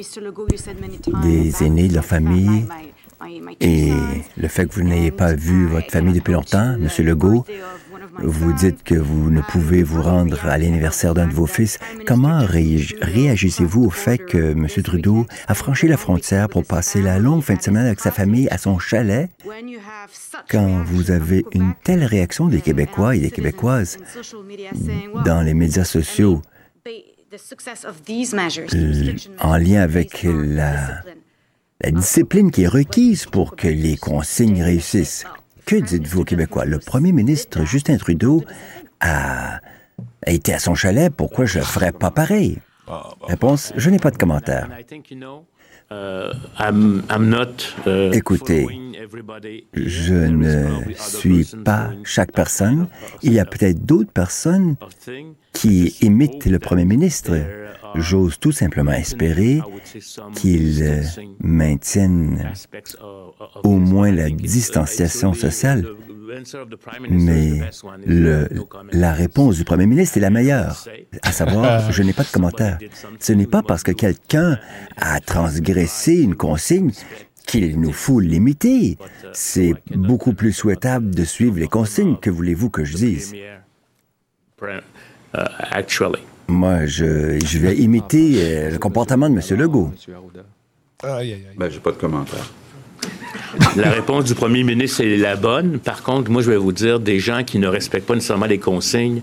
[1.22, 2.66] des aînés de leur famille
[3.61, 3.90] et
[4.36, 7.44] le fait que vous n'ayez pas vu votre famille depuis longtemps, Monsieur Legault,
[8.22, 11.78] vous dites que vous ne pouvez vous rendre à l'anniversaire d'un de vos fils.
[12.06, 14.66] Comment réagissez-vous au fait que M.
[14.82, 18.48] Trudeau a franchi la frontière pour passer la longue fin de semaine avec sa famille
[18.50, 19.30] à son chalet?
[20.48, 23.98] Quand vous avez une telle réaction des Québécois et des Québécoises
[25.24, 26.42] dans les médias sociaux
[29.40, 31.02] en lien avec la,
[31.82, 35.24] la discipline qui est requise pour que les consignes réussissent?
[35.68, 36.64] Que dites-vous aux Québécois?
[36.64, 38.42] Le premier ministre Justin Trudeau
[39.00, 39.60] a,
[40.26, 41.12] été à son chalet.
[41.14, 42.56] Pourquoi je ne ferais pas pareil?
[43.20, 44.70] Réponse, je n'ai pas de commentaire.
[48.14, 48.66] Écoutez,
[49.74, 52.88] je ne suis pas chaque personne.
[53.22, 54.76] Il y a peut-être d'autres personnes
[55.52, 57.36] qui imitent le Premier ministre.
[57.95, 59.61] J'ose tout simplement espérer
[60.34, 61.05] qu'ils
[61.41, 62.53] maintiennent
[63.64, 65.86] au moins la distanciation sociale.
[67.11, 67.61] Mais
[68.07, 68.49] le,
[68.93, 70.84] la réponse du premier ministre est la meilleure,
[71.22, 72.78] à savoir, je n'ai pas de commentaire.
[73.18, 74.59] Ce n'est pas parce que quelqu'un
[74.97, 76.93] a transgressé une consigne
[77.47, 78.99] qu'il nous faut l'imiter.
[79.32, 82.16] C'est beaucoup plus souhaitable de suivre les consignes.
[82.20, 83.34] Que voulez-vous que je dise?
[86.49, 89.59] Moi, je, je vais imiter euh, le comportement de M.
[89.59, 89.92] Legault.
[91.03, 92.51] Ben, j'ai pas de commentaire.
[93.76, 95.78] La réponse du premier ministre est la bonne.
[95.78, 98.59] Par contre, moi, je vais vous dire, des gens qui ne respectent pas nécessairement les
[98.59, 99.20] consignes,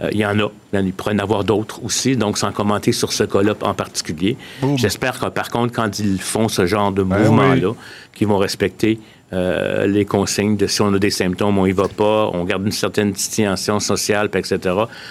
[0.00, 0.50] euh, il y en a.
[0.72, 2.16] Il pourrait y en avoir d'autres aussi.
[2.16, 4.36] Donc, sans commenter sur ce cas-là en particulier.
[4.76, 7.74] J'espère que, par contre, quand ils font ce genre de ben mouvement-là,
[8.14, 8.98] qu'ils vont respecter
[9.32, 12.66] euh, les consignes de si on a des symptômes, on y va pas, on garde
[12.66, 14.58] une certaine distinction sociale, etc.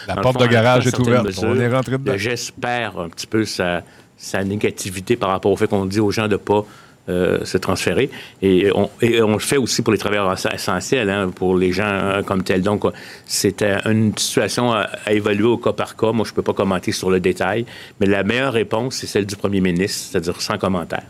[0.08, 1.28] La porte de garage est ouverte.
[1.42, 2.14] on est rentré dedans.
[2.18, 3.84] J'espère un petit peu sa,
[4.18, 6.66] sa négativité par rapport au fait qu'on dit aux gens de pas
[7.10, 8.10] euh, se transférer.
[8.44, 12.44] Et on, le fait aussi pour les travailleurs essentiels, hein, pour les gens euh, comme
[12.44, 12.62] tels.
[12.62, 12.84] Donc,
[13.26, 16.12] c'est une situation à, évaluer au cas par cas.
[16.12, 17.66] Moi, je ne peux pas commenter sur le détail,
[18.00, 21.02] mais la meilleure réponse, c'est celle du premier ministre, c'est-à-dire sans commentaire.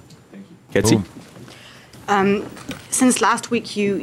[0.72, 1.00] Cathy?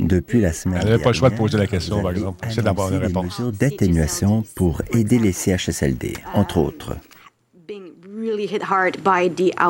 [0.00, 2.46] Depuis la semaine n'avait pas le choix de poser la question, par exemple.
[2.50, 3.38] C'est d'avoir une réponse.
[3.38, 6.96] mesures d'atténuation pour aider les CHSLD, entre autres.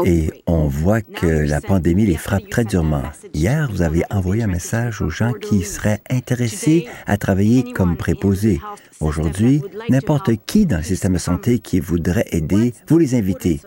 [0.04, 3.02] Et on voit que la pandémie les frappe très durement.
[3.34, 8.60] Hier, vous avez envoyé un message aux gens qui seraient intéressés à travailler comme préposés.
[9.00, 13.60] Aujourd'hui, n'importe qui dans le système de santé qui voudrait aider, vous les invitez.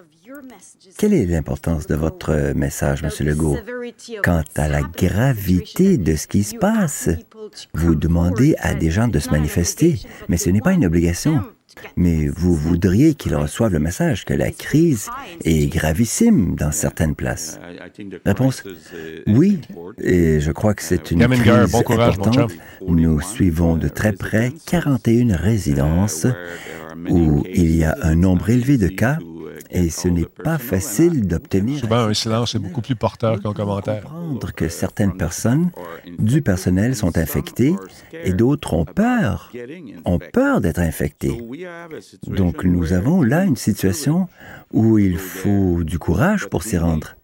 [0.99, 3.25] Quelle est l'importance de votre message, M.
[3.25, 3.57] Legault?
[4.21, 7.07] Quant à la gravité de ce qui se passe,
[7.73, 9.95] vous demandez à des gens de se manifester,
[10.27, 11.41] mais ce n'est pas une obligation.
[11.95, 15.09] Mais vous voudriez qu'ils reçoivent le message que la crise
[15.45, 17.61] est gravissime dans certaines places.
[18.25, 18.65] Réponse
[19.25, 19.61] Oui,
[19.99, 22.51] et je crois que c'est une crise importante.
[22.85, 26.27] Nous suivons de très près 41 résidences
[27.09, 29.17] où il y a un nombre élevé de cas
[29.69, 31.79] et ce n'est pas facile d'obtenir.
[31.79, 34.03] Souvent, un silence est beaucoup plus porteur qu'un commentaire.
[34.03, 35.71] Comprendre que certaines personnes
[36.17, 37.75] du personnel sont infectées
[38.23, 39.51] et d'autres ont peur,
[40.05, 41.41] ont peur d'être infectées.
[42.27, 44.27] Donc, nous avons là une situation
[44.71, 47.15] où il faut du courage pour s'y rendre.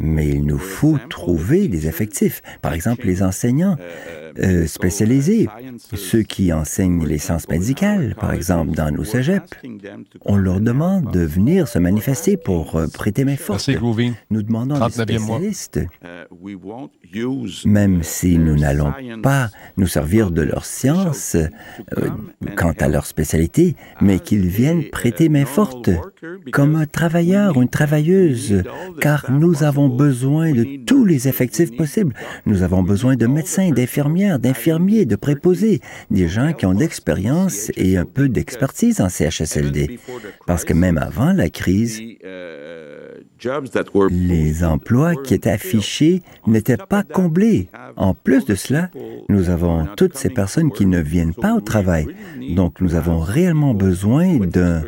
[0.00, 2.42] Mais il nous faut trouver des effectifs.
[2.62, 3.76] Par exemple, les enseignants
[4.38, 5.48] euh, spécialisés,
[5.94, 9.48] ceux qui enseignent les sciences médicales, par exemple, dans nos cégeps.
[10.24, 13.68] On leur demande de venir se manifester pour euh, prêter main forte.
[14.30, 15.80] Nous demandons à des spécialistes,
[17.64, 22.10] même si nous n'allons pas nous servir de leur science euh,
[22.56, 25.90] quant à leur spécialité, mais qu'ils viennent prêter main forte
[26.52, 28.62] comme un travailleur ou une travailleuse,
[29.00, 32.14] car nous avons besoin de tous les effectifs possibles.
[32.46, 37.70] Nous avons besoin de médecins, d'infirmières, d'infirmiers, de préposés, des gens qui ont de l'expérience
[37.76, 39.98] et un peu d'expertise en CHSLD.
[40.46, 42.00] Parce que même avant la crise,
[44.10, 47.68] les emplois qui étaient affichés n'étaient pas comblés.
[47.96, 48.90] En plus de cela,
[49.28, 52.06] nous avons toutes ces personnes qui ne viennent pas au travail.
[52.54, 54.82] Donc, nous avons réellement besoin d'un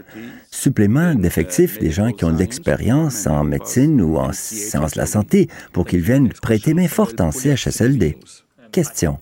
[0.53, 5.07] supplément d'effectifs des gens qui ont de l'expérience en médecine ou en sciences de la
[5.07, 8.19] santé pour qu'ils viennent prêter main forte en CHSLD.
[8.71, 9.19] Question.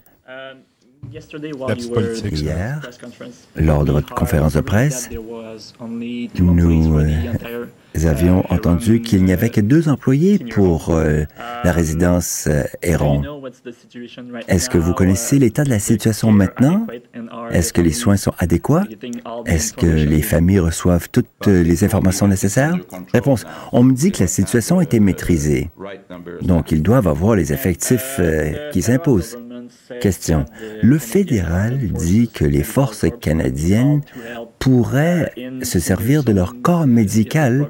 [2.33, 2.81] Hier,
[3.57, 5.09] lors de votre conférence de presse,
[6.39, 11.25] nous nous avions entendu qu'il n'y avait que deux employés pour euh,
[11.65, 13.23] la résidence euh, Héron.
[14.47, 16.87] Est-ce que vous connaissez l'état de la situation maintenant?
[17.51, 18.85] Est-ce que les soins sont adéquats?
[19.47, 22.79] Est-ce que les familles reçoivent toutes les informations nécessaires?
[23.13, 23.45] Réponse.
[23.73, 25.71] On me dit que la situation été maîtrisée.
[26.43, 29.37] Donc, ils doivent avoir les effectifs euh, qui s'imposent.
[30.01, 30.47] Question.
[30.83, 34.03] Le fédéral dit que les forces canadiennes
[34.59, 37.69] pourraient se servir de leur corps médical,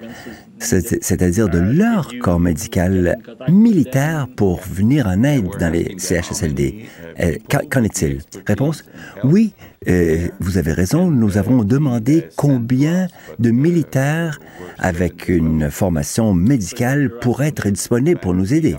[0.58, 3.16] c'est-à-dire de leur corps médical
[3.48, 6.86] militaire pour venir en aide dans les CHSLD.
[7.20, 7.36] Euh,
[7.70, 8.20] qu'en est-il?
[8.46, 8.84] Réponse?
[9.24, 9.54] Oui,
[9.88, 14.38] euh, vous avez raison, nous avons demandé combien de militaires
[14.78, 18.76] avec une formation médicale pourraient être disponibles pour nous aider.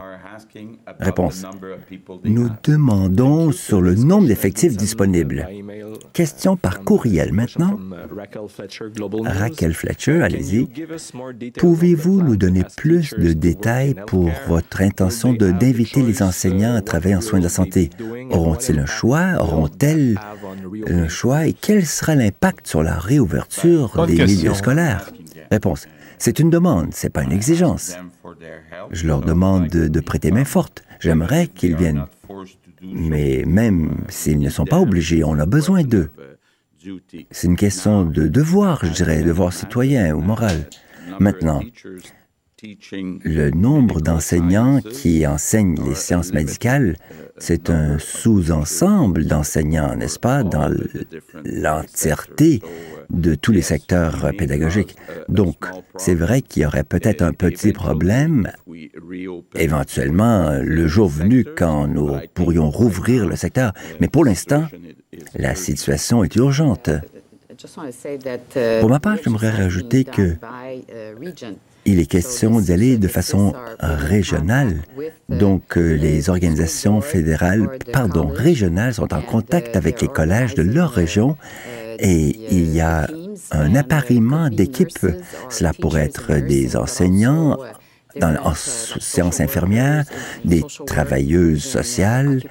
[1.01, 1.43] Réponse.
[2.23, 5.47] Nous demandons sur le nombre d'effectifs disponibles.
[6.13, 7.79] Question par courriel maintenant.
[9.23, 10.67] Raquel Fletcher, allez-y.
[11.57, 17.21] Pouvez-vous nous donner plus de détails pour votre intention d'inviter les enseignants à travailler en
[17.21, 17.89] soins de la santé?
[18.29, 19.37] Auront-ils un choix?
[19.39, 20.19] Auront-elles
[20.87, 21.47] un choix?
[21.47, 25.11] Et quel sera l'impact sur la réouverture des milieux scolaires?
[25.49, 25.87] Réponse.
[26.23, 27.97] C'est une demande, c'est pas une exigence.
[28.91, 30.83] Je leur demande de, prêter main forte.
[31.01, 32.05] J'aimerais qu'ils viennent.
[32.81, 36.09] Mais même s'ils ne sont pas obligés, on a besoin d'eux.
[37.29, 40.67] C'est une question de devoir, je dirais, devoir citoyen ou moral.
[41.19, 41.61] Maintenant,
[42.63, 46.95] le nombre d'enseignants qui enseignent les sciences médicales,
[47.37, 50.71] c'est un sous-ensemble d'enseignants, n'est-ce pas, dans
[51.43, 52.61] l'entièreté
[53.09, 54.95] de tous les secteurs pédagogiques.
[55.27, 55.65] Donc,
[55.97, 58.51] c'est vrai qu'il y aurait peut-être un petit problème,
[59.55, 63.73] éventuellement, le jour venu quand nous pourrions rouvrir le secteur.
[63.99, 64.67] Mais pour l'instant,
[65.35, 66.89] la situation est urgente.
[68.79, 70.35] Pour ma part, j'aimerais rajouter que
[71.85, 74.81] il est question d'y aller de façon régionale.
[75.29, 80.91] Donc, euh, les organisations fédérales, pardon, régionales sont en contact avec les collèges de leur
[80.91, 81.37] région
[81.99, 83.07] et il y a
[83.51, 85.07] un appariement d'équipes.
[85.49, 87.57] Cela pourrait être des enseignants
[88.19, 90.05] dans, en sciences infirmières,
[90.43, 92.41] des travailleuses sociales,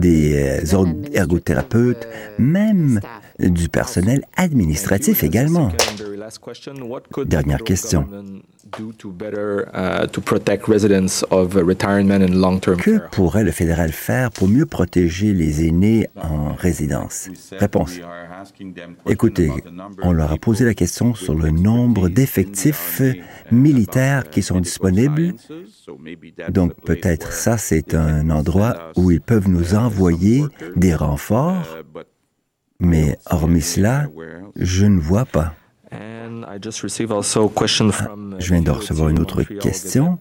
[0.00, 2.06] des euh, ergothérapeutes,
[2.38, 3.00] même
[3.38, 5.70] du personnel administratif également.
[7.24, 8.08] Dernière question.
[12.76, 17.28] Que pourrait le fédéral faire pour mieux protéger les aînés en résidence?
[17.52, 18.00] Réponse.
[19.08, 19.52] Écoutez,
[20.02, 23.00] on leur a posé la question sur le nombre d'effectifs
[23.52, 25.34] militaires qui sont disponibles.
[26.48, 31.78] Donc peut-être ça, c'est un endroit où ils peuvent nous envoyer des renforts,
[32.80, 34.06] mais hormis cela,
[34.56, 35.54] je ne vois pas.
[35.92, 36.58] Ah,
[38.38, 40.18] je viens de recevoir une autre question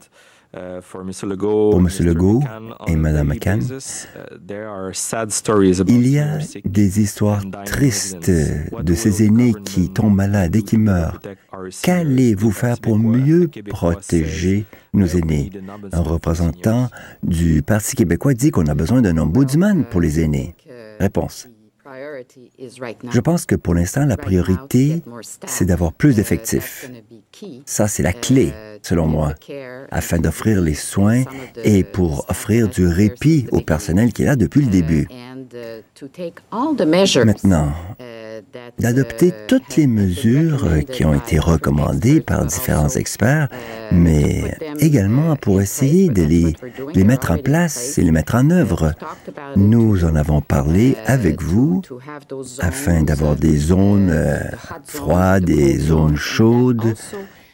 [0.53, 1.11] uh, pour M.
[1.99, 2.43] Legault
[2.87, 3.61] et Mme McCann.
[3.61, 3.71] Uh,
[5.87, 11.19] Il y a des histoires tristes de ces aînés qui tombent malades et qui meurent?
[11.81, 15.49] Qu'allez-vous faire pour mieux protéger nos aînés?
[15.91, 16.89] Un représentant
[17.23, 20.55] du Parti québécois dit qu'on a besoin d'un ombudsman pour les aînés.
[20.99, 21.49] Réponse.
[23.11, 25.01] Je pense que pour l'instant, la priorité,
[25.45, 26.89] c'est d'avoir plus d'effectifs.
[27.65, 29.33] Ça, c'est la clé, selon moi,
[29.91, 31.23] afin d'offrir les soins
[31.63, 35.07] et pour offrir du répit au personnel qui est là depuis le début.
[37.25, 37.73] Maintenant,
[38.79, 43.49] d'adopter toutes les mesures qui ont été recommandées par différents experts,
[43.91, 48.93] mais également pour essayer de les, mettre en place et les mettre en œuvre.
[49.55, 51.81] Nous en avons parlé avec vous
[52.59, 54.39] afin d'avoir des zones euh,
[54.83, 56.95] froides, des zones chaudes,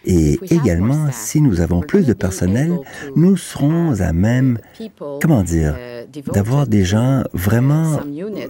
[0.06, 2.80] et également, si nous avons plus de personnel,
[3.16, 4.58] nous serons à même,
[5.22, 5.76] comment dire,
[6.34, 7.99] d'avoir des gens vraiment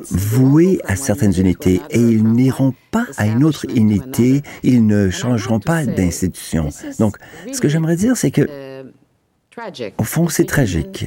[0.10, 5.60] voués à certaines unités et ils n'iront pas à une autre unité, ils ne changeront
[5.60, 6.70] pas d'institution.
[7.00, 7.18] Donc,
[7.52, 8.84] ce que j'aimerais dire, c'est que
[9.98, 11.06] Au fond, c'est tragique.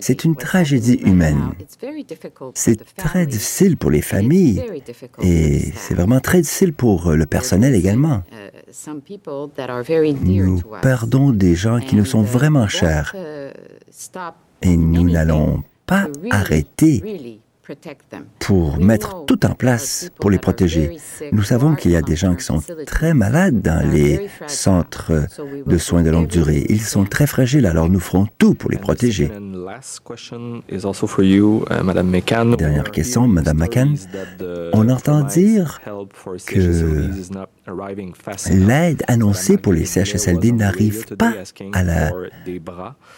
[0.00, 1.52] C'est une tragédie humaine.
[2.54, 4.62] C'est très difficile pour les familles
[5.22, 8.22] et c'est vraiment très difficile pour le personnel également.
[10.22, 13.14] Nous perdons des gens qui nous sont vraiment chers
[14.62, 17.40] et nous n'allons pas arrêter
[18.38, 20.96] pour mettre tout en place pour les protéger.
[21.32, 25.26] Nous savons qu'il y a des gens qui sont très malades dans les centres
[25.66, 26.64] de soins de longue durée.
[26.68, 29.30] Ils sont très fragiles, alors nous ferons tout pour les protéger.
[32.58, 33.96] Dernière question, Madame McCann.
[34.72, 35.80] On entend dire
[36.46, 37.10] que
[38.50, 41.34] l'aide annoncée pour les CHSLD n'arrive pas
[41.72, 42.12] à la,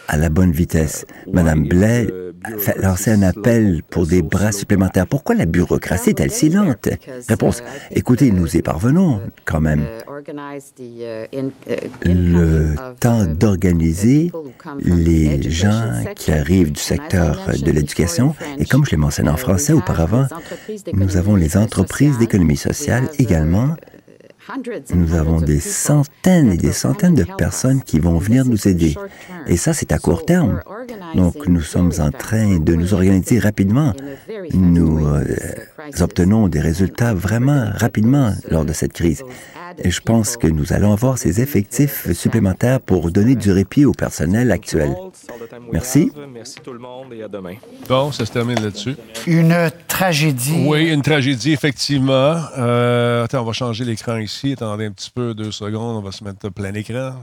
[0.07, 1.05] à la bonne vitesse.
[1.31, 2.07] Madame Blais
[2.43, 5.07] a lancé un appel pour des bras supplémentaires.
[5.07, 6.89] Pourquoi la bureaucratie est-elle si lente?
[7.27, 7.63] Réponse.
[7.91, 9.85] Écoutez, nous y parvenons quand même.
[12.05, 14.31] Le temps d'organiser
[14.83, 19.73] les gens qui arrivent du secteur de l'éducation, et comme je l'ai mentionné en français
[19.73, 20.27] auparavant,
[20.93, 23.75] nous avons les entreprises d'économie sociale également
[24.93, 28.95] nous avons des centaines et des centaines de personnes qui vont venir nous aider.
[29.47, 30.61] Et ça, c'est à court terme.
[31.15, 33.93] Donc, nous sommes en train de nous organiser rapidement.
[34.53, 35.23] Nous euh,
[35.99, 39.23] obtenons des résultats vraiment rapidement lors de cette crise.
[39.77, 43.93] Et je pense que nous allons avoir ces effectifs supplémentaires pour donner du répit au
[43.93, 44.95] personnel actuel.
[45.71, 46.11] Merci.
[46.33, 47.55] Merci tout le monde et à demain.
[47.87, 48.95] Bon, ça se termine là-dessus.
[49.25, 50.65] Une tragédie.
[50.67, 52.35] Oui, une tragédie, effectivement.
[52.57, 54.53] Euh, attends, on va changer l'écran ici.
[54.53, 55.97] Attendez un petit peu, deux secondes.
[55.97, 57.13] On va se mettre plein écran.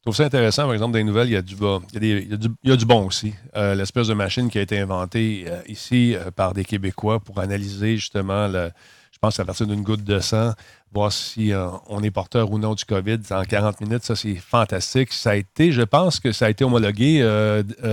[0.00, 2.04] Je trouve ça intéressant, par exemple, dans les nouvelles, il y a du, bas, il
[2.04, 2.30] y a il
[2.64, 3.34] y a du, bon aussi.
[3.54, 7.38] Euh, l'espèce de machine qui a été inventée euh, ici euh, par des Québécois pour
[7.38, 8.70] analyser justement, le,
[9.20, 10.52] pense à partir d'une goutte de sang,
[10.92, 11.52] voir si
[11.88, 14.04] on est porteur ou non du COVID en 40 minutes.
[14.04, 15.12] Ça, c'est fantastique.
[15.12, 17.20] Ça a été, je pense que ça a été homologué.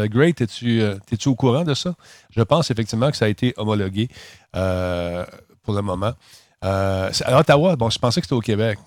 [0.09, 1.95] Great, es-tu es au courant de ça?
[2.31, 4.07] Je pense effectivement que ça a été homologué
[4.51, 6.13] pour le moment.
[6.61, 8.79] à Ottawa, bon, je pensais que c'était au Québec.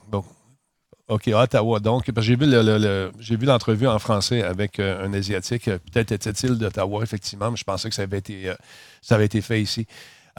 [1.11, 1.81] OK, Ottawa.
[1.81, 5.65] Donc, j'ai vu, l'entrevue en français avec euh, un Asiatique.
[5.65, 8.55] Peut-être était-il d'Ottawa, effectivement, mais je pensais que euh,
[9.03, 9.89] ça avait été fait ici.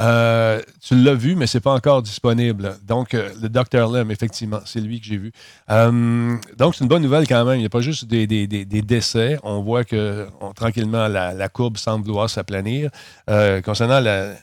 [0.01, 2.75] Euh, tu l'as vu, mais ce n'est pas encore disponible.
[2.83, 3.91] Donc, le Dr.
[3.91, 5.31] Lem, effectivement, c'est lui que j'ai vu.
[5.69, 7.55] donc, c'est une bonne nouvelle quand même.
[7.55, 8.25] Il n'y a pas juste des,
[8.81, 9.37] décès.
[9.43, 12.89] On voit que tranquillement, la, courbe semble vouloir s'aplanir.
[13.63, 14.33] concernant la,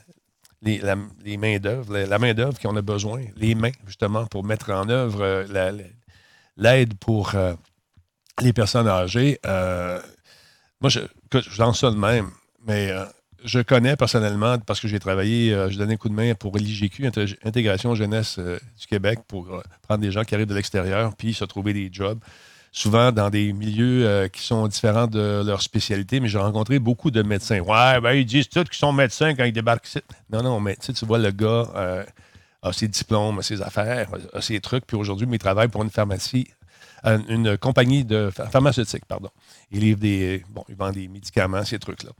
[0.62, 5.72] les, mains-d'œuvre, la, main-d'œuvre qu'on a besoin, les mains, justement, pour mettre en œuvre la,
[6.56, 7.54] l'aide pour euh,
[8.40, 10.00] les personnes âgées, euh,
[10.80, 11.00] moi, je,
[11.50, 12.30] j'en ça de même,
[12.66, 13.04] mais euh,
[13.44, 17.10] je connais personnellement, parce que j'ai travaillé, je donnais un coup de main pour l'IGQ,
[17.44, 21.72] Intégration Jeunesse du Québec, pour prendre des gens qui arrivent de l'extérieur, puis se trouver
[21.72, 22.18] des jobs
[22.70, 27.22] souvent dans des milieux qui sont différents de leur spécialité, mais j'ai rencontré beaucoup de
[27.22, 27.60] médecins.
[27.60, 29.88] Ouais, ben ils disent tous qu'ils sont médecins quand ils débarquent.
[30.30, 32.04] Non, non, mais tu vois, le gars,
[32.62, 34.86] a ses diplômes, a ses affaires, a ses trucs.
[34.86, 36.48] Puis aujourd'hui, il travaille pour une pharmacie,
[37.04, 39.30] euh, une compagnie de pharmaceutique, pardon.
[39.70, 42.10] Il livre des, bon, il vend des médicaments, ces trucs-là.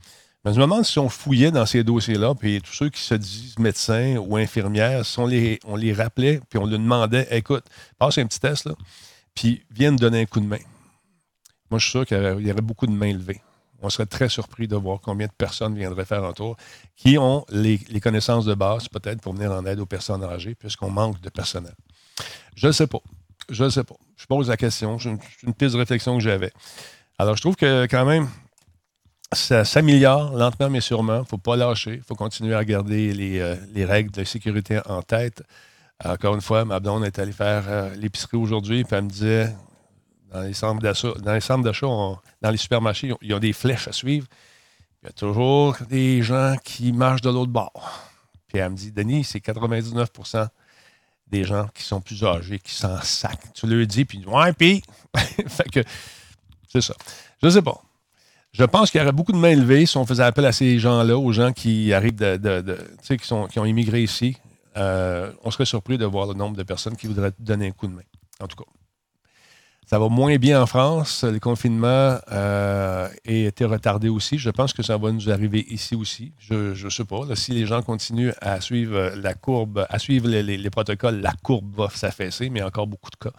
[0.45, 3.15] Mais je me demande si on fouillait dans ces dossiers-là, puis tous ceux qui se
[3.15, 7.65] disent médecins ou infirmières, si on les, on les rappelait, puis on leur demandait, écoute,
[7.97, 8.73] passe un petit test, là,
[9.35, 10.59] puis viens donner un coup de main.
[11.69, 13.41] Moi, je suis sûr qu'il y aurait beaucoup de mains levées
[13.81, 16.57] on serait très surpris de voir combien de personnes viendraient faire un tour
[16.95, 20.89] qui ont les, connaissances de base, peut-être, pour venir en aide aux personnes âgées, puisqu'on
[20.89, 21.73] manque de personnel.
[22.55, 22.99] Je ne sais pas.
[23.49, 23.95] Je ne sais pas.
[24.17, 24.99] Je pose la question.
[24.99, 25.09] C'est
[25.43, 26.51] une, piste de réflexion que j'avais.
[27.17, 28.27] Alors, je trouve que quand même,
[29.31, 31.17] ça s'améliore lentement mais sûrement.
[31.17, 31.95] Il ne faut pas lâcher.
[31.95, 35.43] Il faut continuer à garder euh, les, règles de sécurité en tête.
[36.03, 39.53] Encore une fois, ma blonde est allée faire euh, l'épicerie aujourd'hui, puis elle me disait
[40.31, 43.91] dans les centres d'achat, dans les dans les supermarchés, il y a des flèches à
[43.91, 44.27] suivre.
[45.01, 48.09] Il y a toujours des gens qui marchent de l'autre bord.
[48.47, 50.47] Puis elle me dit, Denis, c'est 99%
[51.27, 53.37] des gens qui sont plus âgés, qui s'en sacent.
[53.53, 54.81] Tu leur dis, puis ouais, puis.
[55.47, 55.83] fait que,
[56.67, 56.95] c'est ça.
[57.41, 57.81] Je sais pas.
[58.51, 60.79] Je pense qu'il y aurait beaucoup de mains levées si on faisait appel à ces
[60.79, 64.37] gens-là, aux gens qui arrivent de, qui, sont, qui ont immigré ici.
[64.77, 67.87] Euh, on serait surpris de voir le nombre de personnes qui voudraient donner un coup
[67.87, 68.01] de main.
[68.39, 68.69] En tout cas.
[69.85, 71.23] Ça va moins bien en France.
[71.23, 74.37] Le confinement euh, a été retardé aussi.
[74.37, 76.31] Je pense que ça va nous arriver ici aussi.
[76.37, 77.21] Je ne sais pas.
[77.35, 81.89] si les gens continuent à suivre la courbe, à suivre les, protocoles, la courbe va
[81.89, 83.35] s'affaisser, mais encore beaucoup de cas.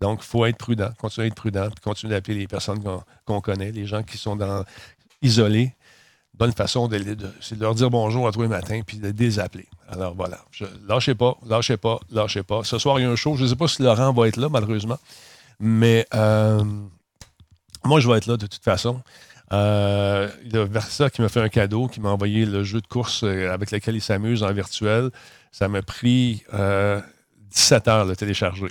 [0.00, 2.82] Donc, il faut être prudent, continuer à être prudent, continuer d'appeler les personnes
[3.26, 4.64] qu'on connaît, les gens qui sont dans,
[5.22, 5.74] isolés
[6.40, 6.98] bonne façon, de,
[7.42, 9.68] c'est de leur dire bonjour à tous les matins puis de les appeler.
[9.90, 12.64] Alors voilà, je, lâchez pas, lâchez pas, lâchez pas.
[12.64, 13.36] Ce soir, il y a un show.
[13.36, 14.98] Je ne sais pas si Laurent va être là, malheureusement.
[15.60, 16.64] Mais euh,
[17.84, 19.02] moi, je vais être là de toute façon.
[19.52, 22.80] Euh, il y a Versa qui m'a fait un cadeau, qui m'a envoyé le jeu
[22.80, 25.10] de course euh, avec lequel il s'amuse en virtuel.
[25.52, 26.42] Ça m'a pris
[27.50, 28.68] 17 heures de télécharger.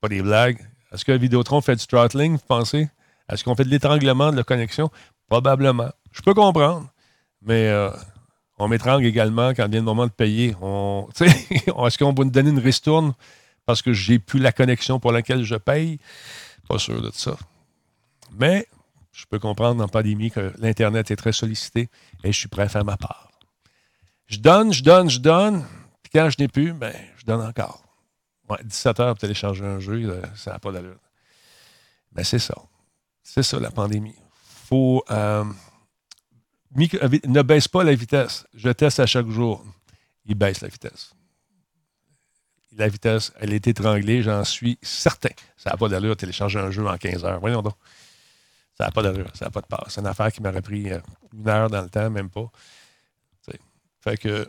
[0.00, 0.58] Pas des blagues.
[0.92, 2.88] Est-ce que Vidéotron fait du throttling, vous pensez?
[3.28, 4.90] Est-ce qu'on fait de l'étranglement de la connexion?
[5.28, 5.90] Probablement.
[6.12, 6.88] Je peux comprendre.
[7.40, 7.72] Mais
[8.58, 10.50] on m'étrangle également quand vient le moment de payer.
[11.20, 13.14] Est-ce qu'on va nous donner une ristourne
[13.66, 15.98] parce que j'ai plus la connexion pour laquelle je paye?
[16.68, 17.36] Pas sûr de ça.
[18.38, 18.66] Mais
[19.12, 21.88] je peux comprendre en pandémie que l'Internet est très sollicité
[22.22, 23.30] et je suis prêt à faire ma part.
[24.26, 25.64] Je donne, je donne, je donne.
[26.02, 27.82] Puis quand je n'ai plus, ben, je donne encore.
[28.62, 30.98] 17 heures pour télécharger un jeu, ça n'a pas d'allure.
[32.14, 32.54] Mais c'est ça.
[33.22, 34.14] C'est ça, la pandémie.
[34.68, 35.04] faut.
[35.10, 35.44] Euh,
[36.74, 38.46] ne baisse pas la vitesse.
[38.54, 39.64] Je teste à chaque jour.
[40.24, 41.14] Il baisse la vitesse.
[42.76, 45.28] La vitesse, elle est étranglée, j'en suis certain.
[45.58, 47.40] Ça n'a pas d'allure de télécharger un jeu en 15 heures.
[47.40, 47.74] Voyons donc.
[48.78, 49.84] Ça n'a pas d'allure, ça n'a pas de part.
[49.88, 51.00] C'est une affaire qui m'aurait pris euh,
[51.34, 52.50] une heure dans le temps, même pas.
[54.00, 54.48] fait que,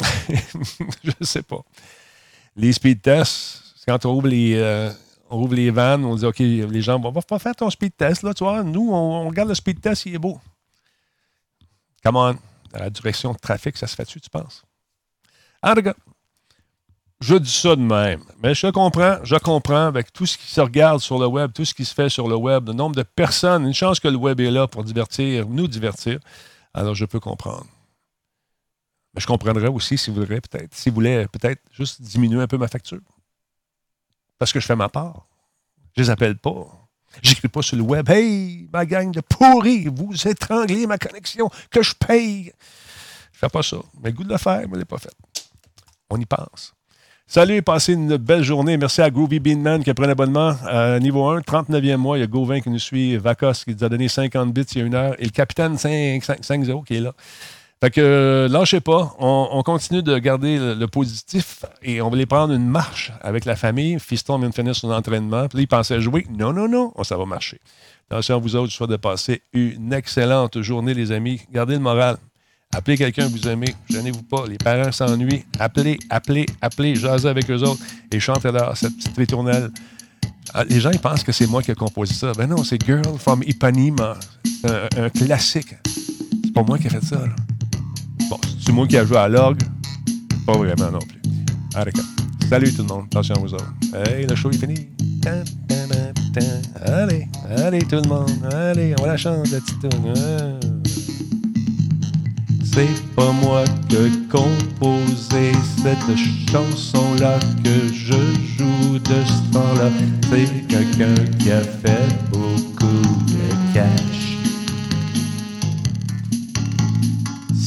[1.04, 1.62] je ne sais pas.
[2.56, 4.90] Les speed tests, quand on ouvre les, euh,
[5.30, 7.96] on ouvre les vannes, on dit, OK, les gens, on va pas faire ton speed
[7.96, 8.62] test, là, tu vois.
[8.62, 10.38] Nous, on, regarde le speed test, il est beau.
[12.04, 12.36] Come on.
[12.72, 14.62] la direction de trafic, ça se fait-tu, tu penses?
[15.62, 15.94] En tout cas,
[17.22, 18.22] je dis ça de même.
[18.42, 21.64] Mais je comprends, je comprends avec tout ce qui se regarde sur le web, tout
[21.64, 24.16] ce qui se fait sur le web, le nombre de personnes, une chance que le
[24.16, 26.18] web est là pour divertir, nous divertir.
[26.74, 27.66] Alors, je peux comprendre.
[29.14, 32.46] Mais je comprendrais aussi si vous voulez peut-être, si vous voulez peut-être juste diminuer un
[32.46, 33.00] peu ma facture.
[34.38, 35.26] Parce que je fais ma part.
[35.96, 36.66] Je les appelle pas.
[37.20, 38.08] J'écris pas sur le web.
[38.08, 42.52] Hey, ma gang de pourris, vous étranglez ma connexion, que je paye.
[43.32, 43.76] Je fais pas ça.
[44.02, 45.14] Mais le goût de le faire, mais je l'ai pas fait.
[46.08, 46.74] On y pense.
[47.26, 48.76] Salut, passez une belle journée.
[48.76, 50.54] Merci à Groovy Beanman qui a pris un abonnement.
[50.66, 52.18] Euh, niveau 1, 39e mois.
[52.18, 54.78] Il y a Gauvin qui nous suit, Vacos qui nous a donné 50 bits il
[54.78, 57.14] y a une heure et le capitaine 5-0 qui est là.
[57.82, 59.12] Fait que euh, lâchez pas.
[59.18, 63.56] On, continue de garder le, positif et on va les prendre une marche avec la
[63.56, 63.98] famille.
[63.98, 65.48] Fiston vient de finir son entraînement.
[65.48, 66.24] Puis là, il pensait jouer.
[66.30, 66.92] Non, non, non.
[67.02, 67.58] ça va marcher.
[68.08, 71.40] Attention à vous autres, je souhaite de passer une excellente journée, les amis.
[71.52, 72.18] Gardez le moral.
[72.72, 73.74] Appelez quelqu'un que vous aimez.
[73.90, 74.46] Gênez-vous pas.
[74.46, 75.44] Les parents s'ennuient.
[75.58, 76.94] Appelez, appelez, appelez.
[76.94, 77.82] Jasez avec eux autres
[78.12, 79.72] et chantez-leur cette petite ritournelle.
[80.54, 82.30] Ah, les gens, ils pensent que c'est moi qui ai composé ça.
[82.32, 84.16] Ben non, c'est Girl from Ipanema.
[84.62, 85.74] Un, un classique.
[86.44, 87.24] C'est pas moi qui ai fait ça.
[88.32, 89.60] Bon, c'est moi qui ai joué à l'orgue.
[90.46, 91.20] Pas vraiment non plus.
[91.74, 91.92] Allez,
[92.48, 93.04] Salut tout le monde.
[93.10, 93.74] Attention à vous autres.
[93.92, 94.88] Hey, le show est fini.
[96.86, 97.28] Allez,
[97.58, 98.30] allez tout le monde.
[98.50, 99.86] Allez, on va la chanter, la petite
[102.74, 105.52] c'est pas moi que composé
[105.82, 106.16] cette
[106.50, 108.14] chanson-là que je
[108.56, 109.90] joue de ce temps-là.
[110.30, 112.86] C'est quelqu'un qui a fait beaucoup
[113.26, 114.21] de cash.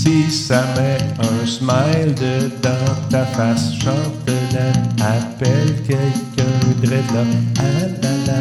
[0.06, 4.70] Si ça met un smile dedans ta face, chante-la,
[5.04, 6.44] appelle quelqu'un
[6.80, 7.24] de là.
[7.58, 7.64] Ah,
[8.04, 8.40] la, la,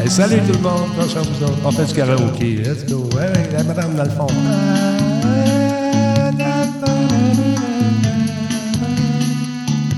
[0.00, 0.08] la.
[0.08, 1.58] Salut tout le monde, attention vous autres.
[1.62, 2.56] On fait du karaoké.
[2.56, 3.06] Let's go.
[3.20, 4.26] Hey, la madame dans fond.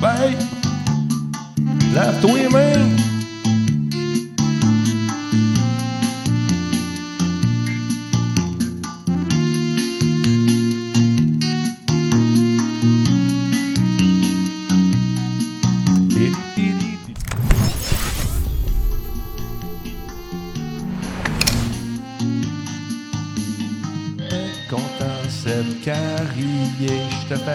[0.00, 0.36] Bye.
[1.94, 3.19] Lave-toi les mains.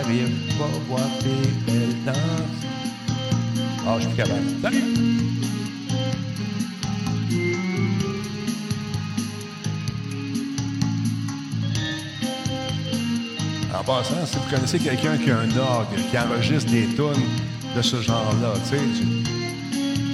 [0.08, 0.28] Rire,
[0.58, 2.16] va voir tes belles danses.
[3.88, 4.42] Ah, je suis capable.
[4.62, 4.84] Salut!
[13.78, 17.16] En passant, si vous connaissez quelqu'un qui a un dog, qui enregistre des tonnes
[17.76, 18.84] de ce genre-là, tu sais,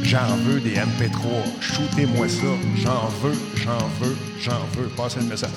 [0.04, 2.48] j'en veux des MP3, shootez-moi ça,
[2.78, 5.52] j'en veux, j'en veux, j'en veux, passez le message.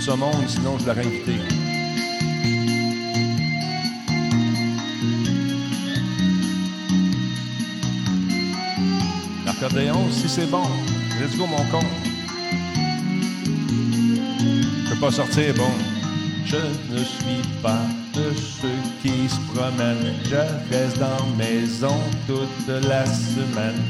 [0.00, 1.36] Ce monde, sinon je l'aurais invité.
[9.44, 10.62] L'accordéon, si c'est bon,
[11.20, 11.84] let's go mon con.
[14.86, 15.70] Je peux pas sortir, bon.
[16.46, 16.56] Je
[16.92, 17.82] ne suis pas
[18.14, 18.68] de ceux
[19.02, 20.14] qui se promènent.
[20.24, 21.96] Je reste dans maison
[22.26, 23.82] toute la semaine.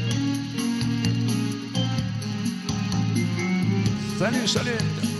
[4.19, 5.10] Salut, solide!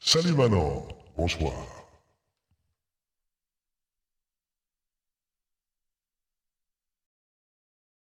[0.00, 0.86] Salut Manon.
[1.16, 1.79] Bonsoir.